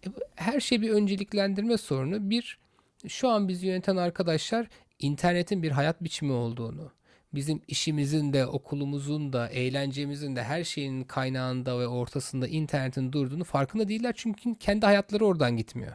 [0.05, 2.29] e, her şey bir önceliklendirme sorunu.
[2.29, 2.59] Bir,
[3.07, 4.67] şu an bizi yöneten arkadaşlar
[4.99, 6.91] internetin bir hayat biçimi olduğunu,
[7.33, 13.87] bizim işimizin de, okulumuzun da, eğlencemizin de her şeyin kaynağında ve ortasında internetin durduğunu farkında
[13.87, 14.13] değiller.
[14.17, 15.93] Çünkü kendi hayatları oradan gitmiyor.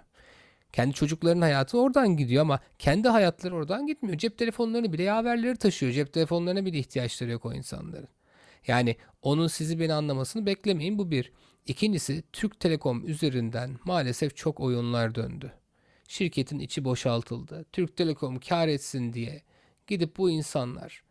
[0.75, 4.18] Kendi çocukların hayatı oradan gidiyor ama kendi hayatları oradan gitmiyor.
[4.18, 5.93] Cep telefonlarını bile haberleri taşıyor.
[5.93, 8.09] Cep telefonlarına bile ihtiyaçları yok o insanların.
[8.66, 11.33] Yani onun sizi beni anlamasını beklemeyin bu bir.
[11.66, 15.53] İkincisi Türk Telekom üzerinden maalesef çok oyunlar döndü.
[16.09, 17.64] Şirketin içi boşaltıldı.
[17.72, 19.43] Türk Telekom kar etsin diye
[19.87, 21.05] gidip bu insanlar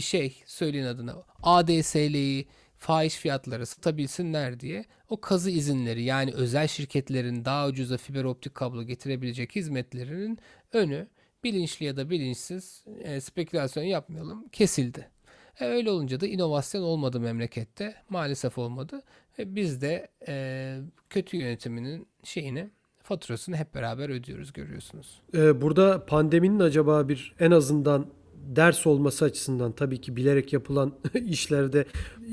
[0.00, 2.48] şey söyleyin adına ADSL'yi
[2.80, 8.82] fahiş fiyatlara satabilsinler diye o kazı izinleri yani özel şirketlerin daha ucuza fiber optik kablo
[8.82, 10.38] getirebilecek hizmetlerinin
[10.72, 11.08] önü
[11.44, 15.08] bilinçli ya da bilinçsiz e, spekülasyon yapmayalım kesildi.
[15.60, 17.94] E, öyle olunca da inovasyon olmadı memlekette.
[18.08, 19.02] Maalesef olmadı.
[19.38, 20.76] Ve biz de e,
[21.10, 22.70] kötü yönetiminin şeyini
[23.02, 25.20] faturasını hep beraber ödüyoruz görüyorsunuz.
[25.34, 28.06] Ee, burada pandeminin acaba bir en azından
[28.46, 30.92] ders olması açısından tabii ki bilerek yapılan
[31.26, 31.84] işlerde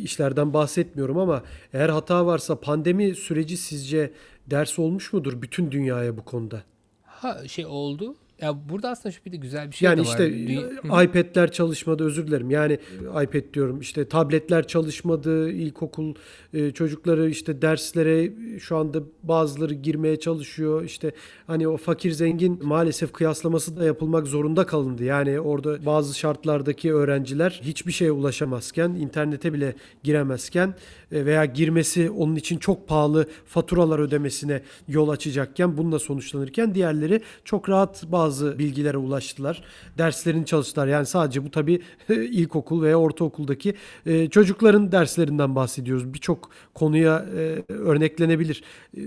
[0.04, 1.44] işlerden bahsetmiyorum ama
[1.74, 4.14] eğer hata varsa pandemi süreci sizce
[4.48, 6.64] ders olmuş mudur bütün dünyaya bu konuda?
[7.04, 8.16] Ha şey oldu.
[8.42, 10.06] Ya burada aslında şu bir de güzel bir şey Yani de var.
[10.08, 10.62] işte Dünya-
[11.00, 11.04] Hı.
[11.04, 12.50] iPad'ler çalışmadı özür dilerim.
[12.50, 12.78] Yani
[13.24, 15.50] iPad diyorum işte tabletler çalışmadı.
[15.52, 16.14] ilkokul
[16.54, 20.84] e, çocukları işte derslere e, şu anda bazıları girmeye çalışıyor.
[20.84, 21.12] İşte
[21.48, 25.04] hani o fakir zengin maalesef kıyaslaması da yapılmak zorunda kalındı.
[25.04, 30.74] Yani orada bazı şartlardaki öğrenciler hiçbir şeye ulaşamazken, internete bile giremezken
[31.12, 37.70] e, veya girmesi onun için çok pahalı faturalar ödemesine yol açacakken bununla sonuçlanırken diğerleri çok
[37.70, 39.64] rahat bazı bilgilere ulaştılar.
[39.98, 40.88] Derslerini çalıştılar.
[40.88, 43.74] Yani sadece bu tabii ilkokul veya ortaokuldaki
[44.06, 46.14] e, çocukların derslerinden bahsediyoruz.
[46.14, 48.64] Birçok konuya e, örneklenebilir.
[48.98, 49.00] E,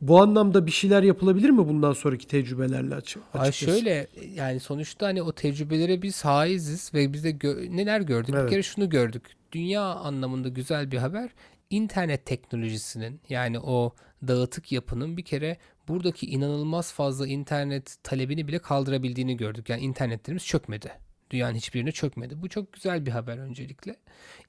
[0.00, 3.78] Bu anlamda bir şeyler yapılabilir mi bundan sonraki tecrübelerle açı- Ay açıkçası?
[3.78, 8.34] şöyle yani sonuçta hani o tecrübelere biz haiziz ve biz de gö- neler gördük?
[8.38, 8.44] Evet.
[8.46, 9.22] Bir kere şunu gördük.
[9.52, 11.30] Dünya anlamında güzel bir haber.
[11.70, 13.94] İnternet teknolojisinin yani o
[14.28, 15.56] dağıtık yapının bir kere
[15.88, 19.68] buradaki inanılmaz fazla internet talebini bile kaldırabildiğini gördük.
[19.68, 20.92] Yani internetlerimiz çökmedi.
[21.30, 22.42] Dünyanın hiçbirine çökmedi.
[22.42, 23.96] Bu çok güzel bir haber öncelikle.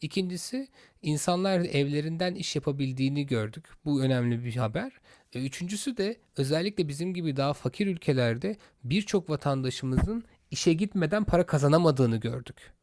[0.01, 0.67] İkincisi
[1.01, 3.65] insanlar evlerinden iş yapabildiğini gördük.
[3.85, 4.91] Bu önemli bir haber.
[5.33, 12.17] E, Üçüncüsü de özellikle bizim gibi daha fakir ülkelerde birçok vatandaşımızın işe gitmeden para kazanamadığını
[12.17, 12.73] gördük.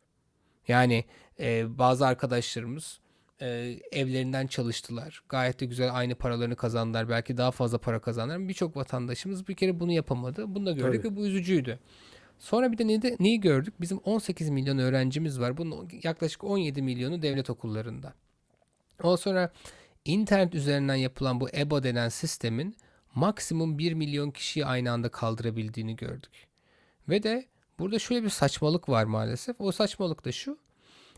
[0.68, 1.05] Yani
[1.40, 3.01] e, bazı arkadaşlarımız
[3.41, 5.22] e, evlerinden çalıştılar.
[5.28, 7.09] Gayet de güzel aynı paralarını kazandılar.
[7.09, 8.49] Belki daha fazla para kazandılar.
[8.49, 10.55] Birçok vatandaşımız bir kere bunu yapamadı.
[10.55, 11.12] Bunu da gördük Tabii.
[11.12, 11.78] ve bu üzücüydü.
[12.39, 13.74] Sonra bir de ne neyi gördük?
[13.80, 15.57] Bizim 18 milyon öğrencimiz var.
[15.57, 18.14] Bunun yaklaşık 17 milyonu devlet okullarında.
[19.03, 19.53] Ondan sonra
[20.05, 22.76] internet üzerinden yapılan bu EBA denen sistemin
[23.14, 26.47] maksimum 1 milyon kişiyi aynı anda kaldırabildiğini gördük.
[27.09, 27.47] Ve de
[27.78, 29.61] burada şöyle bir saçmalık var maalesef.
[29.61, 30.59] O saçmalık da şu.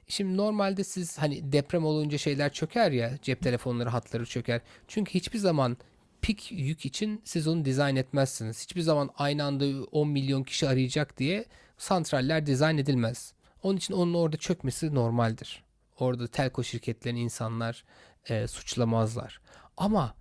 [0.09, 4.61] Şimdi normalde siz hani deprem olunca şeyler çöker ya cep telefonları hatları çöker.
[4.89, 5.77] Çünkü hiçbir zaman
[6.23, 8.63] pik yük için siz onu dizayn etmezsiniz.
[8.63, 11.45] Hiçbir zaman aynı anda 10 milyon kişi arayacak diye
[11.79, 13.33] santraller dizayn edilmez.
[13.63, 15.65] Onun için onun orada çökmesi normaldir.
[15.99, 17.85] Orada telko şirketlerini insanlar
[18.29, 19.41] e, suçlamazlar.
[19.77, 20.15] Ama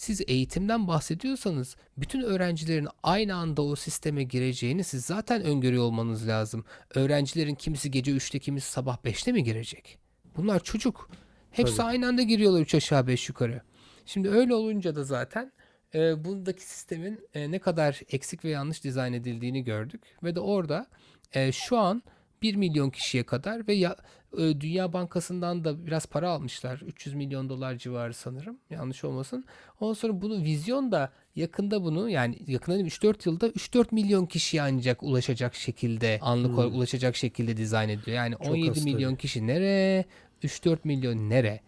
[0.00, 6.64] siz eğitimden bahsediyorsanız bütün öğrencilerin aynı anda o sisteme gireceğini siz zaten öngörüyor olmanız lazım.
[6.94, 9.98] Öğrencilerin kimisi gece 3'te kimisi sabah 5'te mi girecek?
[10.36, 11.10] Bunlar çocuk.
[11.50, 11.86] Hepsi Tabii.
[11.86, 13.62] aynı anda giriyorlar 3 aşağı 5 yukarı.
[14.06, 15.52] Şimdi öyle olunca da zaten
[15.94, 20.86] e, bundaki sistemin e, ne kadar eksik ve yanlış dizayn edildiğini gördük ve de orada
[21.32, 22.02] e, şu an
[22.42, 23.96] 1 milyon kişiye kadar ve ya,
[24.36, 26.82] Dünya Bankası'ndan da biraz para almışlar.
[26.86, 28.58] 300 milyon dolar civarı sanırım.
[28.70, 29.44] Yanlış olmasın.
[29.80, 34.62] Ondan sonra bunu vizyon da yakında bunu yani yakında değil 3-4 yılda 3-4 milyon kişiye
[34.62, 38.16] ancak ulaşacak şekilde anlık olarak ulaşacak şekilde dizayn ediliyor.
[38.16, 40.04] Yani Çok 17 az milyon kişi nere?
[40.42, 41.60] 3-4 milyon nere?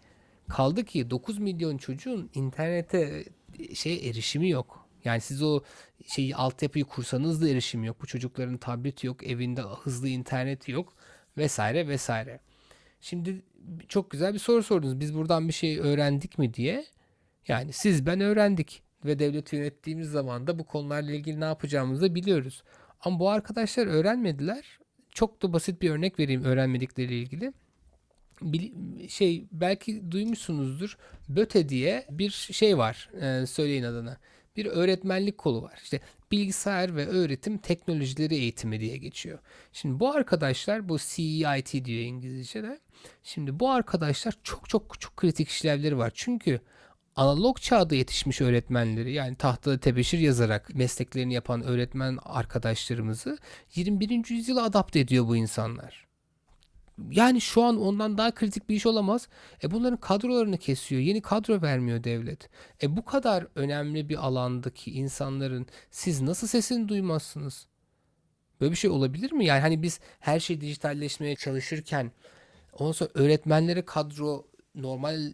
[0.47, 3.23] Kaldı ki 9 milyon çocuğun internete
[3.59, 4.87] e, şey erişimi yok.
[5.05, 5.61] Yani siz o
[6.07, 8.01] şeyi altyapıyı kursanız da erişim yok.
[8.01, 10.93] Bu çocukların tableti yok, evinde hızlı internet yok
[11.37, 12.39] vesaire vesaire.
[13.03, 13.41] Şimdi
[13.87, 14.99] çok güzel bir soru sordunuz.
[14.99, 16.85] Biz buradan bir şey öğrendik mi diye.
[17.47, 22.15] Yani siz ben öğrendik ve devleti yönettiğimiz zaman da bu konularla ilgili ne yapacağımızı da
[22.15, 22.63] biliyoruz.
[23.01, 24.79] Ama bu arkadaşlar öğrenmediler.
[25.11, 27.53] Çok da basit bir örnek vereyim öğrenmedikleri ilgili.
[28.41, 30.97] Bil- şey belki duymuşsunuzdur.
[31.29, 33.09] BÖTE diye bir şey var.
[33.21, 34.17] Ee, söyleyin adını.
[34.55, 35.79] Bir öğretmenlik kolu var.
[35.83, 35.99] İşte
[36.31, 39.39] bilgisayar ve öğretim teknolojileri eğitimi diye geçiyor.
[39.73, 42.79] Şimdi bu arkadaşlar bu CEIT diyor İngilizce'de.
[43.23, 46.11] Şimdi bu arkadaşlar çok çok çok kritik işlevleri var.
[46.15, 46.61] Çünkü
[47.15, 53.37] analog çağda yetişmiş öğretmenleri yani tahtada tebeşir yazarak mesleklerini yapan öğretmen arkadaşlarımızı
[53.75, 54.29] 21.
[54.29, 56.02] yüzyıla adapte ediyor bu insanlar.
[57.11, 59.27] Yani şu an ondan daha kritik bir iş olamaz.
[59.63, 61.01] E bunların kadrolarını kesiyor.
[61.01, 62.49] Yeni kadro vermiyor devlet.
[62.83, 67.67] E bu kadar önemli bir alandaki insanların siz nasıl sesini duymazsınız?
[68.61, 69.45] Böyle bir şey olabilir mi?
[69.45, 72.11] Yani hani biz her şey dijitalleşmeye çalışırken
[72.73, 75.33] ondan sonra öğretmenlere kadro normal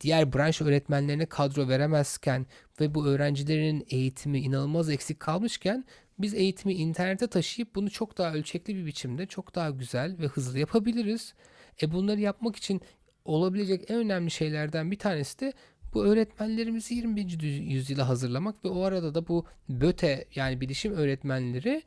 [0.00, 2.46] diğer branş öğretmenlerine kadro veremezken
[2.80, 5.84] ve bu öğrencilerin eğitimi inanılmaz eksik kalmışken
[6.18, 10.58] biz eğitimi internete taşıyıp bunu çok daha ölçekli bir biçimde çok daha güzel ve hızlı
[10.58, 11.34] yapabiliriz.
[11.82, 12.80] E bunları yapmak için
[13.24, 15.52] olabilecek en önemli şeylerden bir tanesi de
[15.94, 17.42] bu öğretmenlerimizi 21.
[17.42, 21.82] yüzyıla hazırlamak ve o arada da bu BÖTE yani bilişim öğretmenleri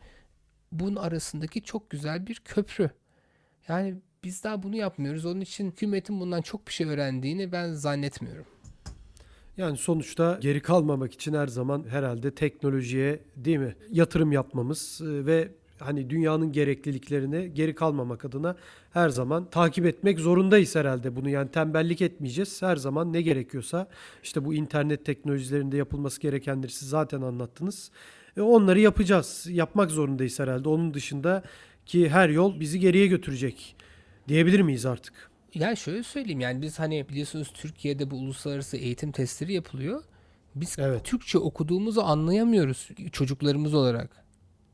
[0.72, 2.90] bunun arasındaki çok güzel bir köprü.
[3.68, 5.26] Yani biz daha bunu yapmıyoruz.
[5.26, 8.46] Onun için hükümetin bundan çok bir şey öğrendiğini ben zannetmiyorum.
[9.60, 15.51] Yani sonuçta geri kalmamak için her zaman herhalde teknolojiye değil mi yatırım yapmamız e, ve
[15.80, 18.55] hani dünyanın gerekliliklerine geri kalmamak adına
[18.93, 22.62] her zaman takip etmek zorundayız herhalde bunu yani tembellik etmeyeceğiz.
[22.62, 23.88] Her zaman ne gerekiyorsa
[24.24, 27.91] işte bu internet teknolojilerinde yapılması gerekenleri siz zaten anlattınız.
[28.38, 29.47] E, onları yapacağız.
[29.49, 30.70] Yapmak zorundayız herhalde.
[30.70, 31.43] Onun dışında
[31.86, 33.76] ki her yol bizi geriye götürecek
[34.28, 35.29] diyebilir miyiz artık?
[35.54, 40.04] Yani şöyle söyleyeyim yani biz hani biliyorsunuz Türkiye'de bu uluslararası eğitim testleri yapılıyor.
[40.56, 41.04] Biz Evet.
[41.04, 44.26] Türkçe okuduğumuzu anlayamıyoruz çocuklarımız olarak.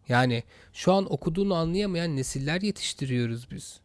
[0.08, 3.80] Yani şu an okuduğunu anlayamayan nesiller yetiştiriyoruz biz.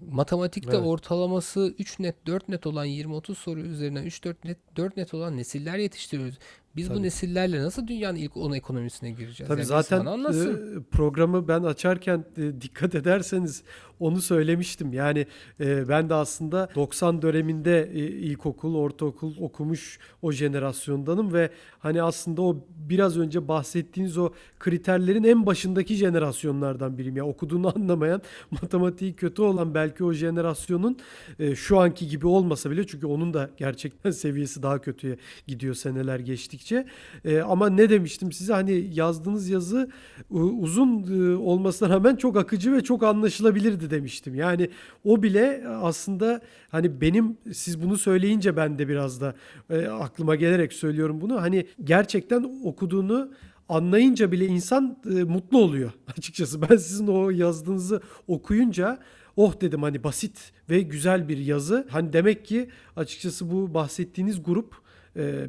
[0.00, 0.86] Matematikte Evet.
[0.86, 5.78] ortalaması 3 net 4 net olan 20-30 soru üzerinden 3-4 net 4 net olan nesiller
[5.78, 6.38] yetiştiriyoruz.
[6.76, 6.98] Biz Tabii.
[6.98, 9.48] bu nesillerle nasıl dünyanın ilk 10 ekonomisine gireceğiz?
[9.48, 13.62] Tabii Yani zaten e, programı ben açarken e, dikkat ederseniz
[14.00, 14.92] onu söylemiştim.
[14.92, 15.26] Yani
[15.60, 22.42] e, ben de aslında 90 döneminde e, ilkokul, ortaokul okumuş o jenerasyondanım ve hani aslında
[22.42, 27.16] o biraz önce bahsettiğiniz o kriterlerin en başındaki jenerasyonlardan biriyim.
[27.16, 30.98] Ya okuduğunu anlamayan, matematiği kötü olan belki o jenerasyonun
[31.38, 35.16] e, şu anki gibi olmasa bile çünkü onun da gerçekten seviyesi daha kötüye
[35.46, 36.18] gidiyor seneler
[36.58, 36.86] geçtikçe.
[37.24, 39.88] E, ama ne demiştim size hani yazdığınız yazı
[40.30, 44.34] u- uzun e, olmasına rağmen çok akıcı ve çok anlaşılabilirdi demiştim.
[44.34, 44.70] Yani
[45.04, 46.40] o bile aslında
[46.70, 49.34] hani benim siz bunu söyleyince ben de biraz da
[49.70, 51.42] e, aklıma gelerek söylüyorum bunu.
[51.42, 53.30] Hani gerçekten okuduğunu
[53.68, 56.62] anlayınca bile insan e, mutlu oluyor açıkçası.
[56.62, 58.98] Ben sizin o yazdığınızı okuyunca
[59.36, 61.86] oh dedim hani basit ve güzel bir yazı.
[61.90, 64.87] Hani demek ki açıkçası bu bahsettiğiniz grup e,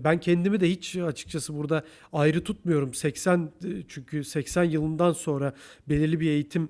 [0.04, 1.84] ben kendimi de hiç açıkçası burada
[2.14, 2.94] ayrı tutmuyorum.
[2.94, 5.54] 80 e, çünkü 80 yılından sonra
[5.90, 6.70] belirli bir eğitim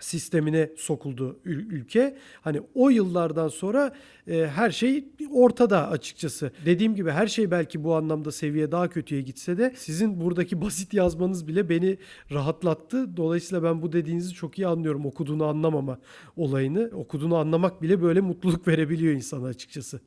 [0.00, 2.16] sistemine sokuldu ül- ülke.
[2.40, 3.94] Hani o yıllardan sonra
[4.26, 6.52] e, her şey ortada açıkçası.
[6.66, 10.94] Dediğim gibi her şey belki bu anlamda seviye daha kötüye gitse de sizin buradaki basit
[10.94, 11.98] yazmanız bile beni
[12.30, 13.16] rahatlattı.
[13.16, 15.06] Dolayısıyla ben bu dediğinizi çok iyi anlıyorum.
[15.06, 15.98] Okuduğunu anlamama
[16.36, 16.90] olayını.
[16.94, 20.00] Okuduğunu anlamak bile böyle mutluluk verebiliyor insana açıkçası.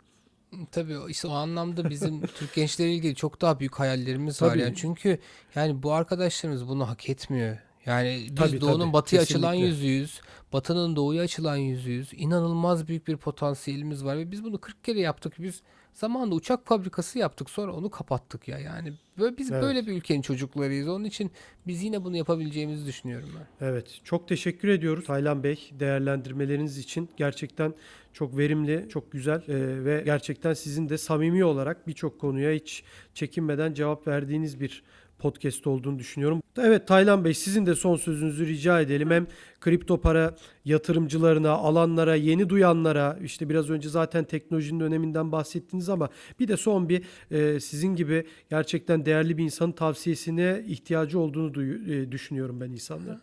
[0.72, 4.62] Tabii işte o anlamda bizim Türk gençleriyle ilgili çok daha büyük hayallerimiz var Tabii.
[4.62, 4.76] yani.
[4.76, 5.20] Çünkü
[5.56, 7.58] yani bu arkadaşlarımız bunu hak etmiyor.
[7.86, 9.68] Yani biz Tabii, doğunun tabii, batıya açılan kesinlikle.
[9.68, 10.22] yüzüyüz.
[10.54, 12.10] Batının doğuya açılan yüzüyüz.
[12.14, 15.34] İnanılmaz büyük bir potansiyelimiz var ve biz bunu 40 kere yaptık.
[15.40, 15.62] Biz
[15.94, 18.60] zamanında uçak fabrikası yaptık sonra onu kapattık ya.
[18.60, 19.64] Yani böyle biz Evet.
[19.64, 20.88] böyle bir ülkenin çocuklarıyız.
[20.88, 21.32] Onun için
[21.68, 23.68] biz yine bunu yapabileceğimizi düşünüyorum ben.
[23.68, 27.10] Evet, çok teşekkür ediyoruz Taylan Bey değerlendirmeleriniz için.
[27.18, 27.74] Gerçekten
[28.14, 32.84] çok verimli, çok güzel e, ve gerçekten sizin de samimi olarak birçok konuya hiç
[33.14, 34.84] çekinmeden cevap verdiğiniz bir
[35.22, 36.42] podcast olduğunu düşünüyorum.
[36.58, 39.12] Evet Taylan Bey sizin de son sözünüzü rica edelim.
[39.12, 39.28] Hem
[39.60, 46.10] kripto para yatırımcılarına, alanlara, yeni duyanlara işte biraz önce zaten teknolojinin öneminden bahsettiniz ama
[46.40, 51.64] bir de son bir e, sizin gibi gerçekten değerli bir insanın tavsiyesine ihtiyacı olduğunu
[51.94, 53.22] e, düşünüyorum ben insanların.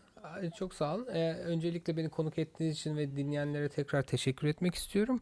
[0.59, 1.07] Çok sağ olun.
[1.07, 5.21] Ee, öncelikle beni konuk ettiğiniz için ve dinleyenlere tekrar teşekkür etmek istiyorum.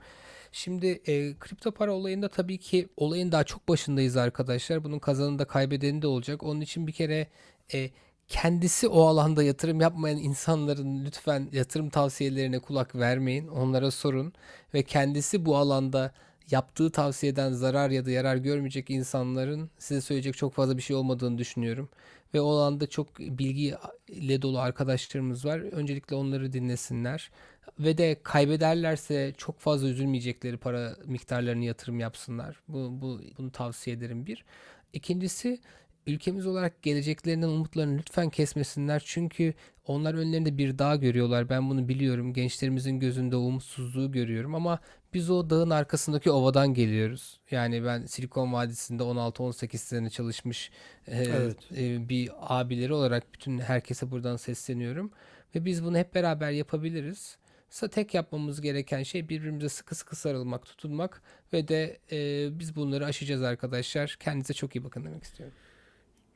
[0.57, 4.85] Şimdi e, kripto para olayında tabii ki olayın daha çok başındayız arkadaşlar.
[4.85, 6.43] Bunun kazanını da kaybedeni de olacak.
[6.43, 7.29] Onun için bir kere
[7.75, 7.91] e,
[8.29, 13.49] kendisi o alanda yatırım yapmayan insanların lütfen yatırım tavsiyelerine kulak vermeyin.
[13.49, 14.33] Onlara sorun
[14.75, 16.13] ve kendisi bu alanda
[16.51, 21.38] yaptığı tavsiyeden zarar ya da yarar görmeyecek insanların size söyleyecek çok fazla bir şey olmadığını
[21.38, 21.88] düşünüyorum.
[22.34, 25.59] Ve o alanda çok bilgiyle dolu arkadaşlarımız var.
[25.59, 27.30] Öncelikle onları dinlesinler.
[27.78, 32.61] Ve de kaybederlerse çok fazla üzülmeyecekleri para miktarlarını yatırım yapsınlar.
[32.68, 34.44] Bu, bu bunu tavsiye ederim bir.
[34.92, 35.61] İkincisi
[36.07, 39.03] ülkemiz olarak geleceklerinden umutlarını lütfen kesmesinler.
[39.07, 39.55] Çünkü
[39.87, 41.49] onlar önlerinde bir dağ görüyorlar.
[41.49, 42.33] Ben bunu biliyorum.
[42.33, 44.79] Gençlerimizin gözünde umutsuzluğu görüyorum ama
[45.15, 47.41] biz o dağın arkasındaki ovadan geliyoruz.
[47.51, 50.71] Yani ben Silikon Vadisi'nde 16-18 sene çalışmış
[51.07, 51.57] e, Evet.
[51.77, 55.11] e, bir abileri olarak bütün herkese buradan sesleniyorum.
[55.55, 57.37] Ve biz bunu hep beraber yapabiliriz.
[57.71, 63.05] Sa- Tek yapmamız gereken şey birbirimize sıkı sıkı sarılmak, tutunmak ve de e, biz bunları
[63.07, 64.17] aşacağız arkadaşlar.
[64.21, 65.55] Kendinize çok iyi bakın demek istiyorum.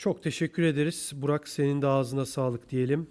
[0.01, 1.13] Çok teşekkür ederiz.
[1.17, 3.07] Burak senin de ağzına sağlık diyelim.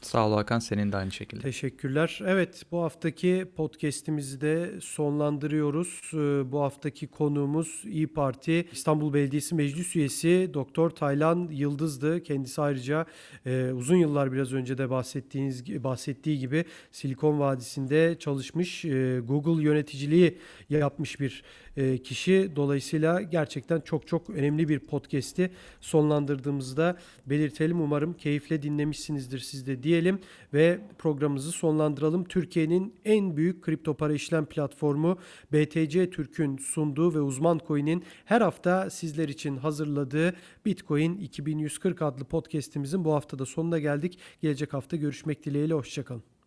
[0.00, 1.42] Sağ ol Hakan senin de aynı şekilde.
[1.42, 2.20] Teşekkürler.
[2.26, 6.00] Evet bu haftaki podcast'imizi de sonlandırıyoruz.
[6.14, 12.22] Ee, Bu haftaki konuğumuz İyi Parti İstanbul Belediyesi Meclis Üyesi Doktor Taylan Yıldız'dı.
[12.22, 13.06] Kendisi ayrıca
[13.46, 20.38] e, uzun yıllar biraz önce de bahsettiğiniz bahsettiği gibi Silikon Vadisi'nde çalışmış, e, Google yöneticiliği
[20.70, 21.42] yapmış bir
[22.04, 22.52] kişi.
[22.56, 25.50] Dolayısıyla gerçekten çok çok önemli bir podcast'i
[25.80, 27.80] sonlandırdığımızda belirtelim.
[27.80, 30.18] Umarım keyifle dinlemişsinizdir siz de diyelim
[30.54, 32.24] ve programımızı sonlandıralım.
[32.24, 35.18] Türkiye'nin en büyük kripto para işlem platformu
[35.52, 40.34] BTC Türk'ün sunduğu ve uzman coin'in her hafta sizler için hazırladığı
[40.66, 44.18] Bitcoin 2140 adlı podcast'imizin bu haftada sonuna geldik.
[44.42, 46.37] Gelecek hafta görüşmek dileğiyle hoşçakalın.